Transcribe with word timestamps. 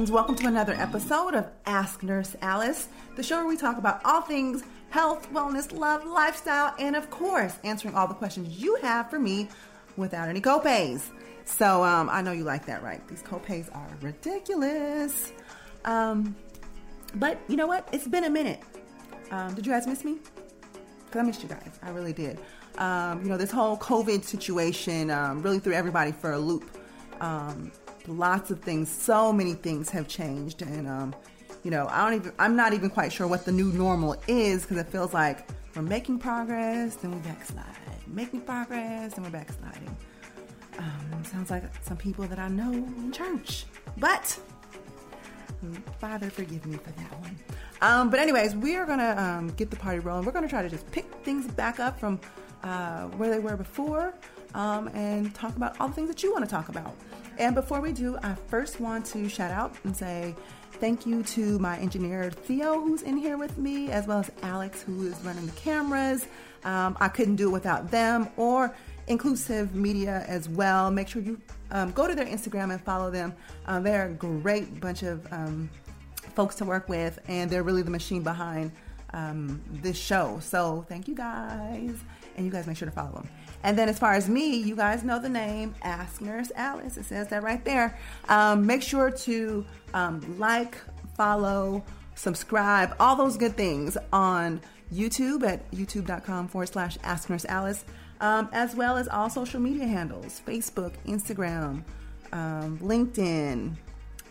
Friends, 0.00 0.10
welcome 0.10 0.34
to 0.34 0.46
another 0.46 0.72
episode 0.78 1.34
of 1.34 1.46
Ask 1.66 2.02
Nurse 2.02 2.34
Alice, 2.40 2.88
the 3.16 3.22
show 3.22 3.36
where 3.36 3.46
we 3.46 3.58
talk 3.58 3.76
about 3.76 4.00
all 4.02 4.22
things 4.22 4.64
health, 4.88 5.30
wellness, 5.30 5.78
love, 5.78 6.06
lifestyle, 6.06 6.74
and 6.78 6.96
of 6.96 7.10
course, 7.10 7.58
answering 7.64 7.94
all 7.94 8.08
the 8.08 8.14
questions 8.14 8.58
you 8.58 8.76
have 8.76 9.10
for 9.10 9.18
me 9.18 9.46
without 9.98 10.30
any 10.30 10.40
copays. 10.40 11.02
So, 11.44 11.84
um, 11.84 12.08
I 12.08 12.22
know 12.22 12.32
you 12.32 12.44
like 12.44 12.64
that, 12.64 12.82
right? 12.82 13.06
These 13.08 13.22
copays 13.22 13.68
are 13.76 13.90
ridiculous. 14.00 15.32
Um, 15.84 16.34
but 17.16 17.38
you 17.46 17.56
know 17.56 17.66
what? 17.66 17.86
It's 17.92 18.08
been 18.08 18.24
a 18.24 18.30
minute. 18.30 18.62
Um, 19.30 19.52
did 19.52 19.66
you 19.66 19.72
guys 19.72 19.86
miss 19.86 20.02
me? 20.02 20.16
Because 21.04 21.20
I 21.20 21.22
missed 21.24 21.42
you 21.42 21.48
guys. 21.50 21.78
I 21.82 21.90
really 21.90 22.14
did. 22.14 22.38
Um, 22.78 23.22
you 23.22 23.28
know, 23.28 23.36
this 23.36 23.50
whole 23.50 23.76
COVID 23.76 24.24
situation 24.24 25.10
um, 25.10 25.42
really 25.42 25.58
threw 25.58 25.74
everybody 25.74 26.12
for 26.12 26.32
a 26.32 26.38
loop. 26.38 26.70
Um, 27.20 27.70
lots 28.06 28.50
of 28.50 28.60
things, 28.60 28.88
so 28.88 29.32
many 29.32 29.54
things 29.54 29.90
have 29.90 30.08
changed, 30.08 30.62
and 30.62 30.88
um, 30.88 31.14
you 31.62 31.70
know, 31.70 31.86
I 31.90 32.04
don't 32.04 32.20
even. 32.20 32.32
I'm 32.38 32.56
not 32.56 32.72
even 32.72 32.90
quite 32.90 33.12
sure 33.12 33.26
what 33.26 33.44
the 33.44 33.52
new 33.52 33.72
normal 33.72 34.16
is 34.26 34.62
because 34.62 34.78
it 34.78 34.88
feels 34.88 35.12
like 35.14 35.48
we're 35.74 35.82
making 35.82 36.18
progress, 36.18 36.96
then 36.96 37.12
we 37.12 37.18
backslide, 37.18 37.64
making 38.06 38.42
progress, 38.42 39.14
and 39.14 39.24
we're 39.24 39.30
backsliding. 39.30 39.96
Um, 40.78 41.24
sounds 41.24 41.50
like 41.50 41.64
some 41.82 41.96
people 41.96 42.26
that 42.26 42.38
I 42.38 42.48
know 42.48 42.72
in 42.72 43.12
church, 43.12 43.66
but 43.98 44.38
Father, 45.98 46.30
forgive 46.30 46.64
me 46.66 46.76
for 46.78 46.90
that 46.90 47.20
one. 47.20 47.38
Um, 47.82 48.10
but 48.10 48.18
anyways, 48.18 48.54
we 48.56 48.76
are 48.76 48.86
gonna 48.86 49.14
um, 49.18 49.48
get 49.50 49.70
the 49.70 49.76
party 49.76 49.98
rolling. 49.98 50.24
We're 50.24 50.32
gonna 50.32 50.48
try 50.48 50.62
to 50.62 50.70
just 50.70 50.90
pick 50.90 51.06
things 51.22 51.46
back 51.48 51.80
up 51.80 51.98
from 51.98 52.20
uh, 52.62 53.06
where 53.08 53.30
they 53.30 53.38
were 53.38 53.56
before, 53.56 54.14
um, 54.54 54.88
and 54.88 55.34
talk 55.34 55.56
about 55.56 55.78
all 55.80 55.88
the 55.88 55.94
things 55.94 56.08
that 56.08 56.22
you 56.22 56.32
want 56.32 56.44
to 56.44 56.50
talk 56.50 56.68
about. 56.68 56.94
And 57.40 57.54
before 57.54 57.80
we 57.80 57.92
do, 57.92 58.18
I 58.22 58.34
first 58.48 58.80
want 58.80 59.06
to 59.06 59.26
shout 59.26 59.50
out 59.50 59.74
and 59.84 59.96
say 59.96 60.36
thank 60.72 61.06
you 61.06 61.22
to 61.22 61.58
my 61.58 61.78
engineer 61.78 62.30
Theo, 62.30 62.78
who's 62.82 63.00
in 63.00 63.16
here 63.16 63.38
with 63.38 63.56
me, 63.56 63.90
as 63.90 64.06
well 64.06 64.18
as 64.18 64.30
Alex, 64.42 64.82
who 64.82 65.06
is 65.06 65.18
running 65.22 65.46
the 65.46 65.52
cameras. 65.52 66.26
Um, 66.64 66.98
I 67.00 67.08
couldn't 67.08 67.36
do 67.36 67.48
it 67.48 67.52
without 67.52 67.90
them 67.90 68.28
or 68.36 68.76
Inclusive 69.06 69.74
Media 69.74 70.22
as 70.28 70.50
well. 70.50 70.90
Make 70.90 71.08
sure 71.08 71.22
you 71.22 71.40
um, 71.70 71.92
go 71.92 72.06
to 72.06 72.14
their 72.14 72.26
Instagram 72.26 72.72
and 72.72 72.84
follow 72.84 73.10
them. 73.10 73.34
Uh, 73.64 73.80
they're 73.80 74.08
a 74.08 74.12
great 74.12 74.78
bunch 74.78 75.02
of 75.02 75.26
um, 75.32 75.70
folks 76.34 76.56
to 76.56 76.66
work 76.66 76.90
with, 76.90 77.18
and 77.26 77.48
they're 77.50 77.62
really 77.62 77.82
the 77.82 77.90
machine 77.90 78.22
behind 78.22 78.70
um, 79.14 79.62
this 79.82 79.96
show. 79.96 80.38
So 80.42 80.84
thank 80.90 81.08
you 81.08 81.14
guys, 81.14 81.96
and 82.36 82.44
you 82.44 82.52
guys 82.52 82.66
make 82.66 82.76
sure 82.76 82.86
to 82.86 82.94
follow 82.94 83.12
them. 83.12 83.28
And 83.62 83.78
then 83.78 83.88
as 83.88 83.98
far 83.98 84.14
as 84.14 84.28
me, 84.28 84.56
you 84.56 84.74
guys 84.74 85.04
know 85.04 85.20
the 85.20 85.28
name 85.28 85.74
Ask 85.82 86.20
Nurse 86.20 86.50
Alice. 86.54 86.96
It 86.96 87.04
says 87.04 87.28
that 87.28 87.42
right 87.42 87.64
there. 87.64 87.98
Um, 88.28 88.66
make 88.66 88.82
sure 88.82 89.10
to 89.10 89.64
um, 89.92 90.38
like, 90.38 90.78
follow, 91.16 91.84
subscribe, 92.14 92.94
all 92.98 93.16
those 93.16 93.36
good 93.36 93.56
things 93.56 93.96
on 94.12 94.60
YouTube 94.92 95.44
at 95.44 95.70
youtube.com 95.70 96.48
forward 96.48 96.68
slash 96.68 96.98
Ask 97.04 97.28
Nurse 97.28 97.44
Alice, 97.44 97.84
um, 98.20 98.48
as 98.52 98.74
well 98.74 98.96
as 98.96 99.08
all 99.08 99.28
social 99.28 99.60
media 99.60 99.86
handles 99.86 100.40
Facebook, 100.46 100.92
Instagram, 101.06 101.82
um, 102.32 102.78
LinkedIn. 102.78 103.76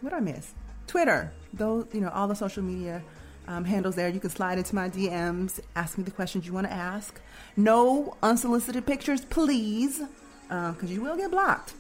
What 0.02 0.10
did 0.12 0.18
I 0.18 0.20
miss? 0.22 0.54
Twitter. 0.88 1.32
Those, 1.54 1.86
you 1.94 2.02
know, 2.02 2.10
all 2.10 2.28
the 2.28 2.36
social 2.36 2.64
media 2.64 3.02
um, 3.50 3.66
handles 3.66 3.96
there. 3.96 4.08
You 4.08 4.20
can 4.20 4.30
slide 4.30 4.60
into 4.60 4.76
my 4.76 4.90
DMs, 4.90 5.60
ask 5.76 5.98
me 5.98 6.04
the 6.04 6.12
questions 6.12 6.46
you 6.46 6.54
want 6.54 6.68
to 6.68 6.74
ask. 6.74 7.20
No 7.58 8.16
unsolicited 8.22 8.86
pictures, 8.86 9.26
please, 9.26 10.02
because 10.48 10.84
uh, 10.84 10.88
you 10.88 11.02
will 11.02 11.18
get 11.18 11.32
blocked. 11.32 11.74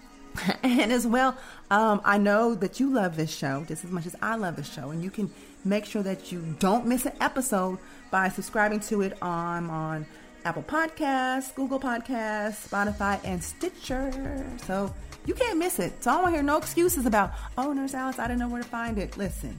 and 0.62 0.92
as 0.92 1.06
well, 1.06 1.36
um, 1.70 2.00
I 2.04 2.18
know 2.18 2.54
that 2.54 2.78
you 2.78 2.90
love 2.90 3.16
this 3.16 3.34
show 3.34 3.64
just 3.66 3.84
as 3.84 3.90
much 3.90 4.06
as 4.06 4.14
I 4.22 4.36
love 4.36 4.54
this 4.54 4.72
show, 4.72 4.90
and 4.90 5.02
you 5.02 5.10
can 5.10 5.30
make 5.64 5.84
sure 5.84 6.04
that 6.04 6.30
you 6.30 6.56
don't 6.60 6.86
miss 6.86 7.04
an 7.04 7.14
episode 7.20 7.78
by 8.12 8.28
subscribing 8.28 8.78
to 8.80 9.02
it 9.02 9.20
on 9.20 9.68
on 9.68 10.06
Apple 10.44 10.62
Podcasts, 10.62 11.52
Google 11.54 11.80
Podcasts, 11.80 12.68
Spotify, 12.68 13.20
and 13.24 13.42
Stitcher. 13.42 14.46
So 14.64 14.94
you 15.26 15.34
can't 15.34 15.58
miss 15.58 15.80
it. 15.80 16.02
So 16.02 16.10
I 16.10 16.14
don't 16.14 16.22
want 16.22 16.32
to 16.34 16.36
hear 16.36 16.42
no 16.44 16.56
excuses 16.58 17.06
about, 17.06 17.32
oh, 17.58 17.72
Nurse 17.72 17.94
Alice, 17.94 18.20
I 18.20 18.28
didn't 18.28 18.38
know 18.38 18.48
where 18.48 18.62
to 18.62 18.68
find 18.68 18.98
it. 18.98 19.16
Listen, 19.16 19.58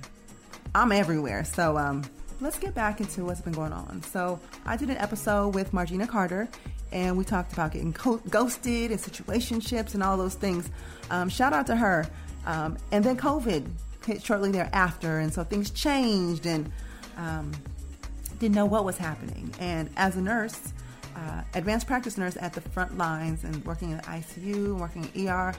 I'm 0.75 0.91
everywhere. 0.91 1.43
So 1.43 1.77
um, 1.77 2.03
let's 2.39 2.59
get 2.59 2.73
back 2.75 2.99
into 2.99 3.25
what's 3.25 3.41
been 3.41 3.53
going 3.53 3.73
on. 3.73 4.01
So 4.03 4.39
I 4.65 4.77
did 4.77 4.89
an 4.89 4.97
episode 4.97 5.55
with 5.55 5.73
Margina 5.73 6.07
Carter, 6.07 6.47
and 6.91 7.17
we 7.17 7.23
talked 7.23 7.53
about 7.53 7.71
getting 7.71 7.93
co- 7.93 8.21
ghosted 8.29 8.91
and 8.91 8.99
situationships 8.99 9.93
and 9.93 10.03
all 10.03 10.17
those 10.17 10.35
things. 10.35 10.69
Um, 11.09 11.29
shout 11.29 11.53
out 11.53 11.67
to 11.67 11.75
her. 11.75 12.07
Um, 12.45 12.77
and 12.91 13.03
then 13.03 13.17
COVID 13.17 13.69
hit 14.05 14.23
shortly 14.23 14.51
thereafter, 14.51 15.19
and 15.19 15.33
so 15.33 15.43
things 15.43 15.69
changed, 15.71 16.45
and 16.45 16.71
um, 17.17 17.51
didn't 18.39 18.55
know 18.55 18.65
what 18.65 18.85
was 18.85 18.97
happening. 18.97 19.53
And 19.59 19.89
as 19.97 20.15
a 20.15 20.21
nurse, 20.21 20.73
uh, 21.15 21.41
advanced 21.53 21.85
practice 21.87 22.17
nurse 22.17 22.37
at 22.39 22.53
the 22.53 22.61
front 22.61 22.97
lines 22.97 23.43
and 23.43 23.63
working 23.65 23.91
in 23.91 23.99
ICU, 23.99 24.79
working 24.79 25.09
in 25.13 25.27
ER, 25.27 25.53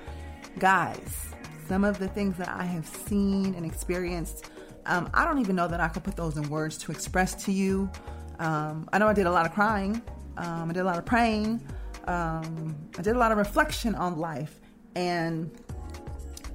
guys, 0.59 1.28
some 1.69 1.84
of 1.84 1.98
the 1.98 2.09
things 2.09 2.37
that 2.38 2.48
I 2.48 2.65
have 2.65 2.87
seen 2.87 3.54
and 3.54 3.66
experienced 3.66 4.50
um, 4.86 5.10
I 5.14 5.24
don't 5.24 5.38
even 5.38 5.56
know 5.56 5.68
that 5.68 5.80
I 5.80 5.88
could 5.88 6.04
put 6.04 6.16
those 6.16 6.36
in 6.36 6.48
words 6.48 6.78
to 6.78 6.92
express 6.92 7.34
to 7.44 7.52
you. 7.52 7.91
Um, 8.38 8.88
I 8.92 8.98
know 8.98 9.08
I 9.08 9.12
did 9.12 9.26
a 9.26 9.30
lot 9.30 9.46
of 9.46 9.52
crying. 9.52 10.02
Um, 10.36 10.70
I 10.70 10.72
did 10.72 10.80
a 10.80 10.84
lot 10.84 10.98
of 10.98 11.04
praying. 11.04 11.60
Um, 12.06 12.76
I 12.98 13.02
did 13.02 13.14
a 13.14 13.18
lot 13.18 13.32
of 13.32 13.38
reflection 13.38 13.94
on 13.94 14.18
life, 14.18 14.58
and 14.96 15.50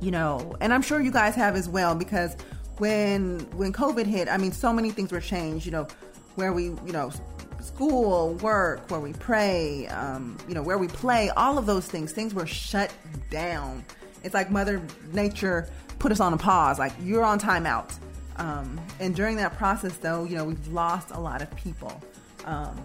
you 0.02 0.12
know, 0.12 0.56
and 0.60 0.74
I'm 0.74 0.82
sure 0.82 1.00
you 1.00 1.12
guys 1.12 1.36
have 1.36 1.56
as 1.56 1.70
well 1.70 1.96
because 1.96 2.36
when 2.78 3.40
when 3.56 3.72
COVID 3.72 4.06
hit, 4.06 4.28
I 4.28 4.38
mean, 4.38 4.52
so 4.52 4.74
many 4.74 4.90
things 4.90 5.12
were 5.12 5.22
changed. 5.22 5.66
You 5.66 5.72
know, 5.72 5.88
where 6.36 6.52
we, 6.52 6.66
you 6.66 6.92
know, 6.92 7.12
school, 7.62 8.34
work, 8.36 8.90
where 8.90 9.00
we 9.00 9.14
pray, 9.14 9.88
um, 9.88 10.38
you 10.48 10.54
know, 10.54 10.62
where 10.62 10.78
we 10.78 10.88
play, 10.88 11.30
all 11.32 11.58
of 11.58 11.66
those 11.66 11.88
things, 11.88 12.12
things 12.12 12.34
were 12.34 12.46
shut 12.46 12.94
down. 13.30 13.84
It's 14.24 14.34
like 14.34 14.52
Mother 14.52 14.82
Nature 15.14 15.70
put 16.00 16.12
us 16.12 16.20
on 16.20 16.34
a 16.34 16.38
pause, 16.38 16.80
like 16.80 16.94
you're 17.02 17.24
on 17.24 17.40
timeout. 17.40 17.98
Um, 18.38 18.80
and 19.00 19.16
during 19.16 19.38
that 19.38 19.58
process, 19.58 19.98
though, 19.98 20.26
you 20.26 20.36
know, 20.36 20.46
we've 20.46 20.68
lost 20.68 21.12
a 21.12 21.20
lot 21.20 21.42
of 21.42 21.54
people. 21.56 22.02
Um, 22.46 22.76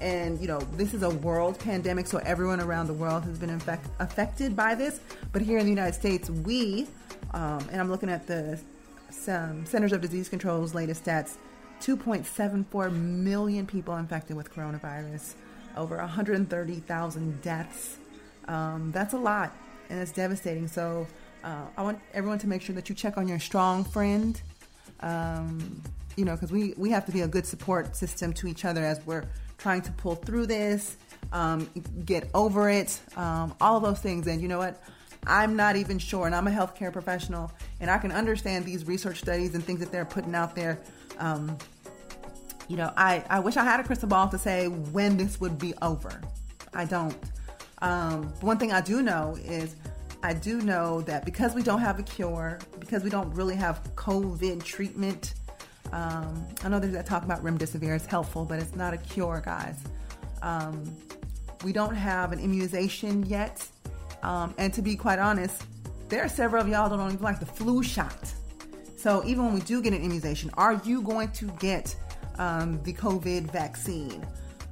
and, 0.00 0.38
you 0.40 0.46
know, 0.46 0.60
this 0.76 0.92
is 0.92 1.02
a 1.02 1.10
world 1.10 1.58
pandemic, 1.58 2.06
so 2.06 2.18
everyone 2.18 2.60
around 2.60 2.86
the 2.86 2.92
world 2.92 3.24
has 3.24 3.38
been 3.38 3.50
infect- 3.50 3.88
affected 3.98 4.54
by 4.54 4.74
this. 4.74 5.00
But 5.32 5.42
here 5.42 5.58
in 5.58 5.64
the 5.64 5.70
United 5.70 5.94
States, 5.94 6.28
we, 6.28 6.86
um, 7.32 7.66
and 7.72 7.80
I'm 7.80 7.90
looking 7.90 8.10
at 8.10 8.26
the 8.26 8.58
Centers 9.10 9.92
of 9.92 10.00
Disease 10.00 10.28
Control's 10.28 10.74
latest 10.74 11.04
stats 11.04 11.36
2.74 11.80 12.92
million 12.92 13.66
people 13.66 13.96
infected 13.96 14.36
with 14.36 14.52
coronavirus, 14.52 15.34
over 15.76 15.96
130,000 15.98 17.42
deaths. 17.42 17.96
Um, 18.48 18.92
that's 18.92 19.14
a 19.14 19.18
lot, 19.18 19.54
and 19.88 20.00
it's 20.00 20.12
devastating. 20.12 20.68
So, 20.68 21.06
uh, 21.44 21.66
I 21.76 21.82
want 21.82 22.00
everyone 22.12 22.38
to 22.40 22.48
make 22.48 22.62
sure 22.62 22.74
that 22.74 22.88
you 22.88 22.94
check 22.94 23.18
on 23.18 23.28
your 23.28 23.38
strong 23.38 23.84
friend 23.84 24.40
um, 25.00 25.82
you 26.16 26.24
know, 26.24 26.34
because 26.34 26.50
we, 26.50 26.74
we 26.76 26.90
have 26.90 27.04
to 27.06 27.12
be 27.12 27.20
a 27.20 27.28
good 27.28 27.46
support 27.46 27.96
system 27.96 28.32
to 28.34 28.48
each 28.48 28.64
other 28.64 28.84
as 28.84 29.04
we're 29.06 29.24
trying 29.58 29.82
to 29.82 29.92
pull 29.92 30.14
through 30.14 30.46
this, 30.46 30.96
um, 31.32 31.68
get 32.04 32.28
over 32.34 32.70
it, 32.70 33.00
um, 33.16 33.54
all 33.60 33.80
those 33.80 34.00
things. 34.00 34.26
And 34.26 34.40
you 34.40 34.48
know 34.48 34.58
what? 34.58 34.82
I'm 35.26 35.56
not 35.56 35.76
even 35.76 35.98
sure, 35.98 36.26
and 36.26 36.34
I'm 36.34 36.46
a 36.46 36.50
healthcare 36.50 36.92
professional, 36.92 37.50
and 37.80 37.90
I 37.90 37.98
can 37.98 38.12
understand 38.12 38.64
these 38.64 38.86
research 38.86 39.18
studies 39.18 39.54
and 39.54 39.64
things 39.64 39.80
that 39.80 39.90
they're 39.90 40.04
putting 40.04 40.34
out 40.34 40.54
there. 40.54 40.78
Um, 41.18 41.58
you 42.68 42.76
know, 42.76 42.92
I, 42.96 43.24
I 43.28 43.40
wish 43.40 43.56
I 43.56 43.64
had 43.64 43.80
a 43.80 43.84
crystal 43.84 44.08
ball 44.08 44.28
to 44.28 44.38
say 44.38 44.68
when 44.68 45.16
this 45.16 45.40
would 45.40 45.58
be 45.58 45.74
over. 45.82 46.20
I 46.72 46.84
don't. 46.84 47.16
Um, 47.82 48.24
one 48.40 48.58
thing 48.58 48.72
I 48.72 48.80
do 48.80 49.02
know 49.02 49.36
is 49.44 49.76
I 50.22 50.32
do 50.32 50.60
know 50.60 51.02
that 51.02 51.24
because 51.24 51.54
we 51.54 51.62
don't 51.62 51.80
have 51.80 51.98
a 51.98 52.02
cure, 52.02 52.58
because 52.78 53.04
we 53.04 53.10
don't 53.10 53.32
really 53.34 53.56
have 53.56 53.82
COVID 53.94 54.62
treatment, 54.64 55.34
Um, 55.92 56.46
I 56.64 56.68
know 56.68 56.80
there's 56.80 56.94
that 56.94 57.06
talk 57.06 57.22
about 57.22 57.44
remdesivir 57.44 57.94
is 57.94 58.06
helpful, 58.06 58.44
but 58.44 58.58
it's 58.58 58.74
not 58.74 58.92
a 58.92 58.96
cure, 58.98 59.40
guys. 59.44 59.78
Um, 60.42 60.96
we 61.64 61.72
don't 61.72 61.94
have 61.94 62.32
an 62.32 62.40
immunization 62.40 63.24
yet. 63.26 63.64
Um, 64.22 64.54
and 64.58 64.72
to 64.74 64.82
be 64.82 64.96
quite 64.96 65.18
honest, 65.18 65.62
there 66.08 66.22
are 66.22 66.28
several 66.28 66.62
of 66.62 66.68
y'all 66.68 66.88
that 66.88 66.96
don't 66.96 67.12
even 67.12 67.22
like 67.22 67.40
the 67.40 67.46
flu 67.46 67.82
shot. 67.82 68.32
So 68.96 69.22
even 69.24 69.44
when 69.44 69.54
we 69.54 69.60
do 69.60 69.80
get 69.80 69.92
an 69.92 70.00
immunization, 70.00 70.50
are 70.54 70.80
you 70.84 71.02
going 71.02 71.30
to 71.32 71.46
get 71.58 71.94
um, 72.38 72.82
the 72.82 72.92
COVID 72.92 73.50
vaccine? 73.52 74.26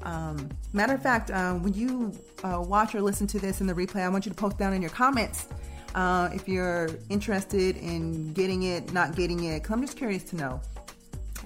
Um, 0.05 0.51
matter 0.73 0.95
of 0.95 1.03
fact, 1.03 1.31
uh, 1.31 1.55
when 1.55 1.75
you 1.75 2.13
uh, 2.43 2.61
watch 2.61 2.95
or 2.95 3.01
listen 3.01 3.27
to 3.29 3.39
this 3.39 3.61
in 3.61 3.67
the 3.67 3.75
replay, 3.75 4.03
I 4.03 4.09
want 4.09 4.27
you 4.27 4.31
to 4.31 4.37
post 4.37 4.59
down 4.59 4.73
in 4.73 4.83
your 4.83 4.91
comments 4.91 5.49
uh, 5.95 6.29
if 6.33 6.49
you're 6.49 6.91
interested 7.09 7.77
in 7.77 8.33
getting 8.33 8.65
it, 8.65 8.93
not 8.93 9.17
getting 9.17 9.45
it. 9.45 9.63
Because 9.63 9.73
I'm 9.73 9.81
just 9.81 9.97
curious 9.97 10.25
to 10.25 10.37
know. 10.37 10.61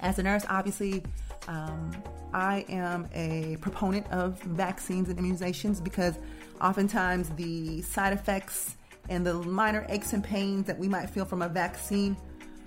As 0.01 0.19
a 0.19 0.23
nurse, 0.23 0.45
obviously, 0.49 1.03
um, 1.47 1.93
I 2.33 2.65
am 2.69 3.09
a 3.15 3.57
proponent 3.61 4.11
of 4.11 4.41
vaccines 4.43 5.09
and 5.09 5.19
immunizations 5.19 5.83
because 5.83 6.19
oftentimes 6.61 7.31
the 7.31 7.83
side 7.83 8.13
effects 8.13 8.77
and 9.09 9.25
the 9.27 9.35
minor 9.35 9.87
aches 9.89 10.13
and 10.13 10.23
pains 10.23 10.67
that 10.67 10.79
we 10.79 10.89
might 10.89 11.09
feel 11.09 11.25
from 11.25 11.43
a 11.43 11.49
vaccine 11.49 12.17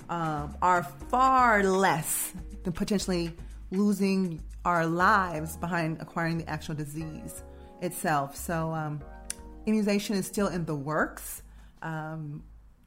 um, 0.09 0.55
are 0.61 0.83
far 1.09 1.63
less 1.63 2.33
than 2.63 2.73
potentially 2.73 3.33
losing 3.71 4.41
our 4.65 4.85
lives 4.85 5.57
behind 5.57 6.01
acquiring 6.01 6.37
the 6.37 6.49
actual 6.49 6.75
disease 6.75 7.43
itself. 7.81 8.35
So, 8.35 8.71
um, 8.71 9.01
immunization 9.65 10.15
is 10.15 10.25
still 10.25 10.47
in 10.47 10.65
the 10.65 10.75
works. 10.75 11.43
Um, 11.81 12.43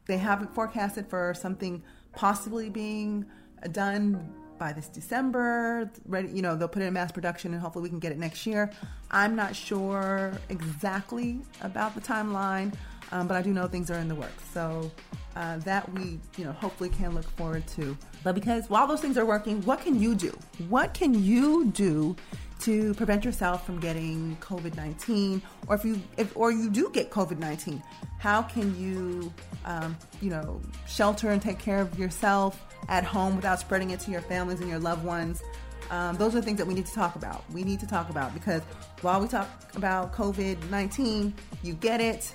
they 0.07 0.19
haven't 0.19 0.55
forecasted 0.55 1.09
for 1.09 1.35
something 1.35 1.83
possibly 2.13 2.69
being 2.69 3.27
done 3.73 4.33
by 4.59 4.73
this 4.73 4.89
December. 4.89 5.91
Ready, 6.07 6.29
you 6.29 6.43
know, 6.43 6.57
they'll 6.57 6.69
put 6.69 6.83
it 6.83 6.87
in 6.87 6.93
mass 6.93 7.11
production 7.11 7.53
and 7.53 7.61
hopefully 7.61 7.83
we 7.85 7.89
can 7.89 7.99
get 7.99 8.13
it 8.13 8.19
next 8.19 8.47
year. 8.47 8.71
I'm 9.11 9.35
not 9.35 9.57
sure 9.57 10.33
exactly 10.49 11.41
about 11.63 11.95
the 11.95 12.01
timeline, 12.01 12.75
um, 13.13 13.27
but 13.27 13.37
I 13.37 13.43
do 13.43 13.53
know 13.53 13.67
things 13.67 13.91
are 13.91 13.99
in 13.99 14.09
the 14.09 14.15
works. 14.15 14.45
So 14.53 14.91
uh, 15.37 15.59
that 15.59 15.91
we, 15.93 16.21
you 16.37 16.45
know, 16.45 16.53
hopefully 16.53 16.89
can 16.89 17.15
look 17.15 17.29
forward 17.31 17.67
to. 17.69 17.97
But 18.23 18.35
because 18.35 18.71
while 18.71 18.87
those 18.87 19.01
things 19.01 19.19
are 19.19 19.25
working, 19.25 19.63
what 19.63 19.81
can 19.81 19.99
you 20.01 20.15
do? 20.15 20.37
What 20.69 20.95
can 20.95 21.15
you 21.23 21.67
do 21.67 22.17
to 22.61 22.95
prevent 22.95 23.25
yourself 23.25 23.67
from 23.67 23.81
getting 23.81 24.37
COVID 24.41 24.77
nineteen, 24.77 25.43
or 25.67 25.75
if 25.75 25.85
you, 25.85 26.01
if 26.17 26.37
or 26.37 26.51
you 26.51 26.71
do 26.71 26.89
get 26.93 27.11
COVID 27.11 27.39
nineteen, 27.39 27.83
how 28.19 28.43
can 28.43 28.79
you, 28.81 29.33
um, 29.65 29.97
you 30.23 30.31
know, 30.31 30.61
shelter 30.87 31.31
and 31.31 31.43
take 31.43 31.59
care 31.59 31.81
of 31.81 31.99
yourself 31.99 32.65
at 32.89 33.05
home 33.05 33.37
without 33.37 33.59
spreading 33.59 33.91
it 33.91 34.01
to 34.01 34.11
your 34.11 34.21
families 34.23 34.61
and 34.61 34.69
your 34.71 34.79
loved 34.79 35.05
ones? 35.05 35.43
Um, 35.91 36.17
those 36.17 36.35
are 36.35 36.41
things 36.41 36.59
that 36.59 36.67
we 36.67 36.75
need 36.75 36.87
to 36.87 36.95
talk 36.95 37.17
about. 37.17 37.45
We 37.53 37.65
need 37.65 37.81
to 37.81 37.87
talk 37.87 38.09
about 38.09 38.33
because 38.33 38.63
while 39.03 39.21
we 39.21 39.29
talk 39.29 39.49
about 39.75 40.15
COVID 40.15 40.71
19, 40.71 41.35
you 41.63 41.75
get 41.75 42.01
it, 42.01 42.35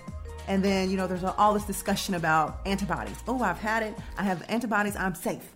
and 0.49 0.63
then, 0.63 0.89
you 0.89 0.97
know, 0.97 1.05
there's 1.05 1.23
all 1.23 1.53
this 1.53 1.63
discussion 1.63 2.15
about 2.15 2.61
antibodies. 2.65 3.17
Oh, 3.27 3.41
I've 3.43 3.59
had 3.59 3.83
it. 3.83 3.95
I 4.17 4.23
have 4.23 4.43
antibodies. 4.49 4.95
I'm 4.95 5.13
safe. 5.13 5.53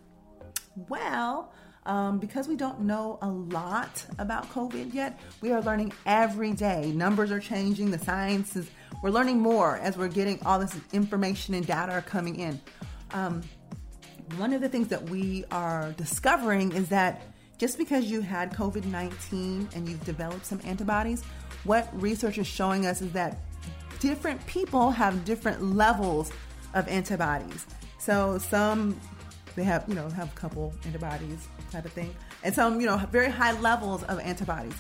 Well, 0.88 1.52
um, 1.88 2.20
because 2.20 2.48
we 2.48 2.56
don't 2.56 2.82
know 2.82 3.18
a 3.24 3.28
lot 3.28 4.06
about 4.20 4.48
COVID 4.52 4.94
yet, 4.94 5.20
we 5.42 5.52
are 5.52 5.62
learning 5.64 5.94
every 6.06 6.54
day. 6.54 6.92
Numbers 6.92 7.32
are 7.32 7.40
changing, 7.40 7.90
the 7.90 7.98
science 7.98 8.56
is, 8.56 8.70
we're 9.02 9.10
learning 9.10 9.40
more 9.40 9.78
as 9.78 9.98
we're 9.98 10.08
getting 10.10 10.40
all 10.46 10.60
this 10.60 10.76
information 10.94 11.56
and 11.56 11.66
data 11.66 11.92
are 11.92 12.02
coming 12.02 12.36
in. 12.36 12.62
Um, 13.14 13.42
one 14.38 14.54
of 14.54 14.62
the 14.62 14.70
things 14.70 14.90
that 14.90 15.10
we 15.10 15.44
are 15.50 15.92
discovering 15.98 16.72
is 16.72 16.88
that 16.90 17.24
just 17.58 17.80
because 17.80 18.06
you 18.06 18.22
had 18.22 18.54
COVID 18.54 18.86
19 18.86 19.70
and 19.76 19.90
you've 19.90 20.06
developed 20.06 20.46
some 20.46 20.62
antibodies, 20.64 21.24
what 21.64 21.90
research 22.00 22.38
is 22.38 22.46
showing 22.46 22.86
us 22.86 23.02
is 23.02 23.12
that 23.14 23.40
different 24.04 24.46
people 24.48 24.92
have 24.92 25.24
different 25.24 25.64
levels 25.64 26.30
of 26.74 26.86
antibodies. 26.90 27.66
So 28.00 28.38
some 28.38 29.00
they 29.56 29.64
have, 29.64 29.86
you 29.88 29.96
know, 29.96 30.10
have 30.10 30.30
a 30.30 30.36
couple 30.36 30.74
antibodies 30.86 31.48
type 31.72 31.86
of 31.86 31.94
thing. 31.94 32.14
And 32.44 32.54
some, 32.54 32.82
you 32.82 32.88
know, 32.88 32.98
very 33.12 33.30
high 33.30 33.58
levels 33.62 34.04
of 34.04 34.20
antibodies. 34.20 34.74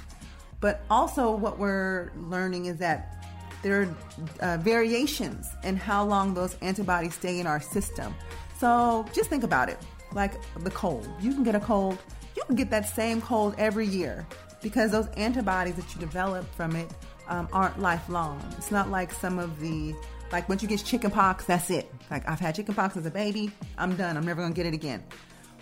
But 0.59 0.83
also 0.89 1.31
what 1.31 1.57
we're 1.57 2.11
learning 2.17 2.65
is 2.65 2.77
that 2.77 3.25
there 3.61 3.83
are 3.83 3.95
uh, 4.41 4.57
variations 4.57 5.47
in 5.63 5.77
how 5.77 6.03
long 6.03 6.33
those 6.33 6.57
antibodies 6.61 7.13
stay 7.13 7.39
in 7.39 7.47
our 7.47 7.61
system. 7.61 8.13
So 8.59 9.05
just 9.13 9.29
think 9.29 9.43
about 9.43 9.69
it. 9.69 9.77
Like 10.11 10.33
the 10.63 10.71
cold. 10.71 11.07
You 11.21 11.33
can 11.33 11.43
get 11.43 11.55
a 11.55 11.61
cold, 11.61 11.97
you 12.35 12.43
can 12.43 12.55
get 12.55 12.69
that 12.71 12.89
same 12.89 13.21
cold 13.21 13.55
every 13.57 13.87
year 13.87 14.27
because 14.63 14.91
those 14.91 15.07
antibodies 15.09 15.75
that 15.75 15.93
you 15.93 15.99
develop 15.99 16.45
from 16.55 16.75
it 16.75 16.89
um, 17.27 17.47
aren't 17.53 17.79
lifelong. 17.79 18.41
It's 18.57 18.71
not 18.71 18.89
like 18.89 19.11
some 19.11 19.37
of 19.37 19.59
the 19.59 19.93
like 20.31 20.49
once 20.49 20.63
you 20.63 20.67
get 20.67 20.83
chicken 20.83 21.11
pox, 21.11 21.45
that's 21.45 21.69
it. 21.69 21.93
Like 22.09 22.27
I've 22.27 22.39
had 22.39 22.55
chicken 22.55 22.73
pox 22.73 22.97
as 22.97 23.05
a 23.05 23.11
baby, 23.11 23.51
I'm 23.77 23.95
done. 23.95 24.17
I'm 24.17 24.25
never 24.25 24.41
gonna 24.41 24.55
get 24.55 24.65
it 24.65 24.73
again. 24.73 25.03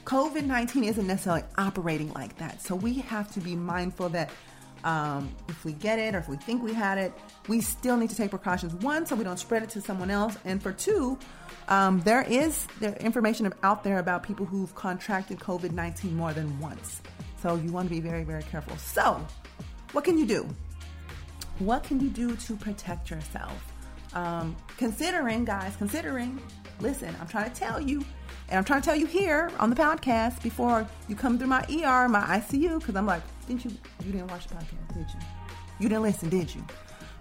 COVID 0.05 0.45
19 0.45 0.85
isn't 0.85 1.05
necessarily 1.05 1.43
operating 1.57 2.13
like 2.13 2.37
that. 2.37 2.61
So 2.61 2.75
we 2.75 2.93
have 2.93 3.31
to 3.33 3.39
be 3.41 3.55
mindful 3.55 4.09
that 4.09 4.29
um, 4.83 5.29
if 5.47 5.63
we 5.63 5.73
get 5.73 5.99
it 5.99 6.15
or 6.15 6.19
if 6.19 6.27
we 6.27 6.37
think 6.37 6.63
we 6.63 6.73
had 6.73 6.97
it, 6.97 7.13
we 7.47 7.61
still 7.61 7.97
need 7.97 8.09
to 8.09 8.15
take 8.15 8.31
precautions. 8.31 8.73
One, 8.75 9.05
so 9.05 9.15
we 9.15 9.23
don't 9.23 9.37
spread 9.37 9.61
it 9.61 9.69
to 9.71 9.81
someone 9.81 10.09
else. 10.09 10.37
And 10.45 10.61
for 10.61 10.71
two, 10.71 11.19
um, 11.67 12.01
there 12.01 12.23
is 12.23 12.65
there 12.79 12.95
information 12.95 13.51
out 13.63 13.83
there 13.83 13.99
about 13.99 14.23
people 14.23 14.45
who've 14.45 14.73
contracted 14.73 15.39
COVID 15.39 15.71
19 15.71 16.15
more 16.15 16.33
than 16.33 16.59
once. 16.59 17.01
So 17.41 17.55
you 17.55 17.71
want 17.71 17.89
to 17.89 17.93
be 17.93 18.01
very, 18.01 18.23
very 18.23 18.43
careful. 18.43 18.77
So, 18.77 19.25
what 19.93 20.03
can 20.03 20.17
you 20.17 20.25
do? 20.25 20.47
What 21.59 21.83
can 21.83 21.99
you 21.99 22.09
do 22.09 22.35
to 22.35 22.55
protect 22.55 23.09
yourself? 23.09 23.73
Um, 24.13 24.55
considering, 24.77 25.45
guys, 25.45 25.75
considering, 25.77 26.41
listen, 26.79 27.15
I'm 27.19 27.27
trying 27.27 27.49
to 27.49 27.55
tell 27.55 27.79
you, 27.79 28.03
and 28.49 28.57
I'm 28.57 28.63
trying 28.63 28.81
to 28.81 28.85
tell 28.85 28.95
you 28.95 29.05
here 29.05 29.51
on 29.59 29.69
the 29.69 29.75
podcast 29.75 30.43
before 30.43 30.87
you 31.07 31.15
come 31.15 31.37
through 31.37 31.47
my 31.47 31.61
ER, 31.61 32.07
my 32.09 32.21
ICU, 32.39 32.79
because 32.79 32.95
I'm 32.95 33.05
like, 33.05 33.23
didn't 33.47 33.65
you, 33.65 33.71
you 34.05 34.11
didn't 34.11 34.29
watch 34.29 34.47
the 34.47 34.55
podcast, 34.55 34.93
did 34.93 35.07
you? 35.07 35.19
You 35.79 35.89
didn't 35.89 36.03
listen, 36.03 36.29
did 36.29 36.53
you? 36.53 36.63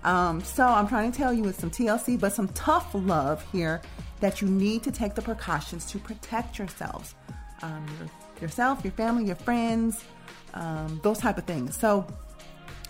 Um, 0.05 0.41
so 0.43 0.67
I'm 0.67 0.89
trying 0.89 1.13
to 1.13 1.17
tell 1.17 1.33
you 1.33 1.43
with 1.43 1.59
some 1.59 1.71
TLC, 1.71 2.19
but 2.19 2.33
some 2.33 2.49
tough 2.49 2.91
love 2.95 3.45
here 3.53 3.81
that 4.21 4.41
you 4.41 4.49
need 4.49 4.83
to 4.83 4.91
take 4.91 5.15
the 5.15 5.23
precautions 5.23 5.87
to 5.87 5.99
protect 5.99 6.59
yourselves, 6.59 7.15
um, 7.63 7.87
yourself, 8.41 8.85
your 8.85 8.93
family, 8.93 9.25
your 9.25 9.37
friends, 9.37 10.05
um, 10.55 11.01
those 11.03 11.19
type 11.19 11.39
of 11.39 11.45
things. 11.45 11.77
So 11.77 12.07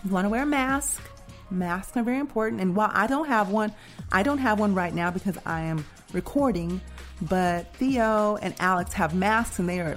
you 0.04 0.11
want 0.11 0.25
to 0.25 0.28
wear 0.28 0.42
a 0.42 0.47
mask. 0.47 1.02
Masks 1.50 1.97
are 1.97 2.02
very 2.02 2.19
important. 2.19 2.61
And 2.61 2.76
while 2.76 2.90
I 2.92 3.07
don't 3.07 3.26
have 3.26 3.50
one, 3.50 3.75
I 4.12 4.23
don't 4.23 4.38
have 4.38 4.61
one 4.61 4.75
right 4.75 4.95
now 4.95 5.11
because 5.11 5.37
I 5.45 5.62
am 5.62 5.85
recording. 6.12 6.80
But 7.23 7.75
Theo 7.75 8.37
and 8.37 8.54
Alex 8.61 8.92
have 8.95 9.14
masks 9.14 9.59
and 9.59 9.69
they 9.69 9.80
are 9.80 9.97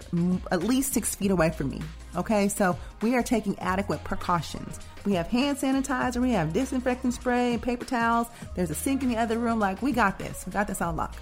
at 0.51 0.63
least 0.63 0.93
six 0.93 1.15
feet 1.15 1.31
away 1.31 1.51
from 1.51 1.69
me. 1.69 1.81
Okay, 2.15 2.47
so 2.47 2.77
we 3.01 3.15
are 3.15 3.23
taking 3.23 3.57
adequate 3.59 4.03
precautions. 4.03 4.79
We 5.05 5.13
have 5.13 5.27
hand 5.27 5.57
sanitizer, 5.57 6.21
we 6.21 6.31
have 6.31 6.53
disinfectant 6.53 7.13
spray, 7.13 7.57
paper 7.61 7.85
towels. 7.85 8.27
There's 8.55 8.69
a 8.69 8.75
sink 8.75 9.03
in 9.03 9.09
the 9.09 9.17
other 9.17 9.39
room. 9.39 9.59
Like, 9.59 9.81
we 9.81 9.91
got 9.91 10.19
this. 10.19 10.45
We 10.45 10.51
got 10.51 10.67
this 10.67 10.81
on 10.81 10.95
lock. 10.95 11.15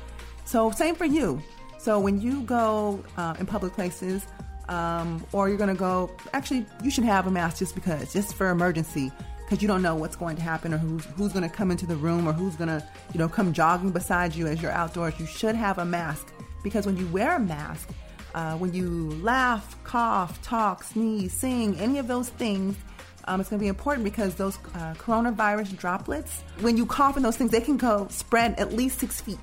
So, 0.45 0.71
same 0.71 0.95
for 0.95 1.05
you. 1.05 1.41
So, 1.81 1.99
when 1.99 2.21
you 2.21 2.43
go 2.43 3.03
uh, 3.17 3.33
in 3.39 3.47
public 3.47 3.73
places, 3.73 4.27
um, 4.69 5.25
or 5.31 5.49
you're 5.49 5.57
going 5.57 5.73
to 5.73 5.79
go, 5.79 6.11
actually, 6.31 6.63
you 6.83 6.91
should 6.91 7.05
have 7.05 7.25
a 7.25 7.31
mask 7.31 7.57
just 7.57 7.73
because, 7.73 8.13
just 8.13 8.35
for 8.35 8.51
emergency 8.51 9.11
because 9.39 9.63
you 9.63 9.67
don't 9.67 9.81
know 9.81 9.95
what's 9.95 10.15
going 10.15 10.35
to 10.37 10.43
happen 10.43 10.75
or 10.75 10.77
who's 10.77 11.03
who's 11.17 11.33
going 11.33 11.43
to 11.43 11.53
come 11.53 11.71
into 11.71 11.87
the 11.87 11.95
room 11.95 12.25
or 12.25 12.33
who's 12.33 12.55
going 12.55 12.69
to 12.69 12.87
you 13.13 13.17
know 13.17 13.27
come 13.27 13.51
jogging 13.51 13.89
beside 13.89 14.35
you 14.35 14.45
as 14.45 14.61
you're 14.61 14.71
outdoors. 14.71 15.19
You 15.19 15.25
should 15.25 15.55
have 15.55 15.79
a 15.79 15.83
mask 15.83 16.31
because 16.63 16.85
when 16.85 16.97
you 16.97 17.07
wear 17.07 17.35
a 17.35 17.39
mask, 17.39 17.89
uh, 18.35 18.55
when 18.57 18.73
you 18.73 19.11
laugh, 19.21 19.75
cough, 19.83 20.39
talk, 20.43 20.83
sneeze, 20.83 21.33
sing, 21.33 21.77
any 21.79 21.97
of 21.97 22.07
those 22.07 22.29
things. 22.29 22.77
Um, 23.25 23.39
it's 23.39 23.49
going 23.51 23.59
to 23.59 23.63
be 23.63 23.67
important 23.67 24.03
because 24.03 24.33
those 24.35 24.57
uh, 24.73 24.95
coronavirus 24.95 25.77
droplets, 25.77 26.41
when 26.61 26.75
you 26.75 26.87
cough 26.87 27.17
in 27.17 27.23
those 27.23 27.37
things, 27.37 27.51
they 27.51 27.61
can 27.61 27.77
go 27.77 28.07
spread 28.09 28.59
at 28.59 28.73
least 28.73 28.99
six 28.99 29.21
feet. 29.21 29.37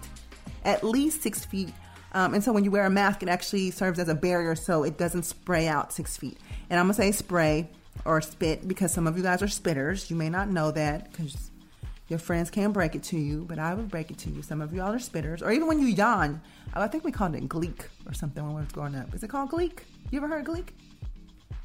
At 0.64 0.82
least 0.82 1.22
six 1.22 1.44
feet. 1.44 1.72
Um, 2.12 2.34
and 2.34 2.42
so 2.42 2.52
when 2.52 2.64
you 2.64 2.70
wear 2.70 2.86
a 2.86 2.90
mask, 2.90 3.22
it 3.22 3.28
actually 3.28 3.70
serves 3.70 3.98
as 3.98 4.08
a 4.08 4.14
barrier 4.14 4.54
so 4.54 4.82
it 4.82 4.96
doesn't 4.96 5.24
spray 5.24 5.68
out 5.68 5.92
six 5.92 6.16
feet. 6.16 6.38
And 6.70 6.80
I'm 6.80 6.86
going 6.86 6.96
to 6.96 7.02
say 7.02 7.12
spray 7.12 7.68
or 8.04 8.20
spit 8.20 8.66
because 8.66 8.92
some 8.92 9.06
of 9.06 9.16
you 9.16 9.22
guys 9.22 9.42
are 9.42 9.46
spitters. 9.46 10.10
You 10.10 10.16
may 10.16 10.30
not 10.30 10.48
know 10.48 10.70
that 10.70 11.10
because 11.10 11.50
your 12.08 12.18
friends 12.18 12.50
can't 12.50 12.72
break 12.72 12.94
it 12.94 13.02
to 13.04 13.18
you, 13.18 13.44
but 13.46 13.58
I 13.58 13.74
would 13.74 13.90
break 13.90 14.10
it 14.10 14.18
to 14.18 14.30
you. 14.30 14.42
Some 14.42 14.62
of 14.62 14.72
y'all 14.72 14.92
are 14.92 14.98
spitters, 14.98 15.42
or 15.42 15.50
even 15.52 15.68
when 15.68 15.78
you 15.78 15.88
yawn. 15.88 16.40
I 16.74 16.86
think 16.86 17.04
we 17.04 17.12
called 17.12 17.34
it 17.34 17.48
gleek 17.48 17.86
or 18.06 18.14
something 18.14 18.42
when 18.44 18.54
we 18.54 18.62
were 18.62 18.68
growing 18.72 18.94
up. 18.94 19.14
Is 19.14 19.22
it 19.22 19.28
called 19.28 19.50
gleek? 19.50 19.82
You 20.10 20.18
ever 20.18 20.28
heard 20.28 20.44
gleek? 20.46 20.74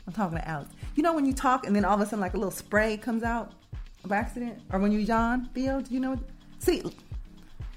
I'm 0.06 0.14
talking 0.14 0.38
to 0.38 0.48
Alex. 0.48 0.70
You 0.96 1.04
know 1.04 1.14
when 1.14 1.26
you 1.26 1.34
talk 1.34 1.66
and 1.66 1.74
then 1.76 1.86
all 1.86 1.96
of 1.96 2.02
a 2.02 2.06
sudden 2.06 2.20
like 2.20 2.34
a 2.34 2.38
little 2.38 2.52
spray 2.52 2.98
comes 2.98 3.24
out 3.24 3.54
by 4.06 4.18
accident, 4.18 4.60
or 4.72 4.80
when 4.80 4.92
you 4.92 5.00
yawn, 5.00 5.50
Theo? 5.54 5.80
Do 5.80 5.94
you 5.94 6.02
know? 6.02 6.20
See, 6.60 6.84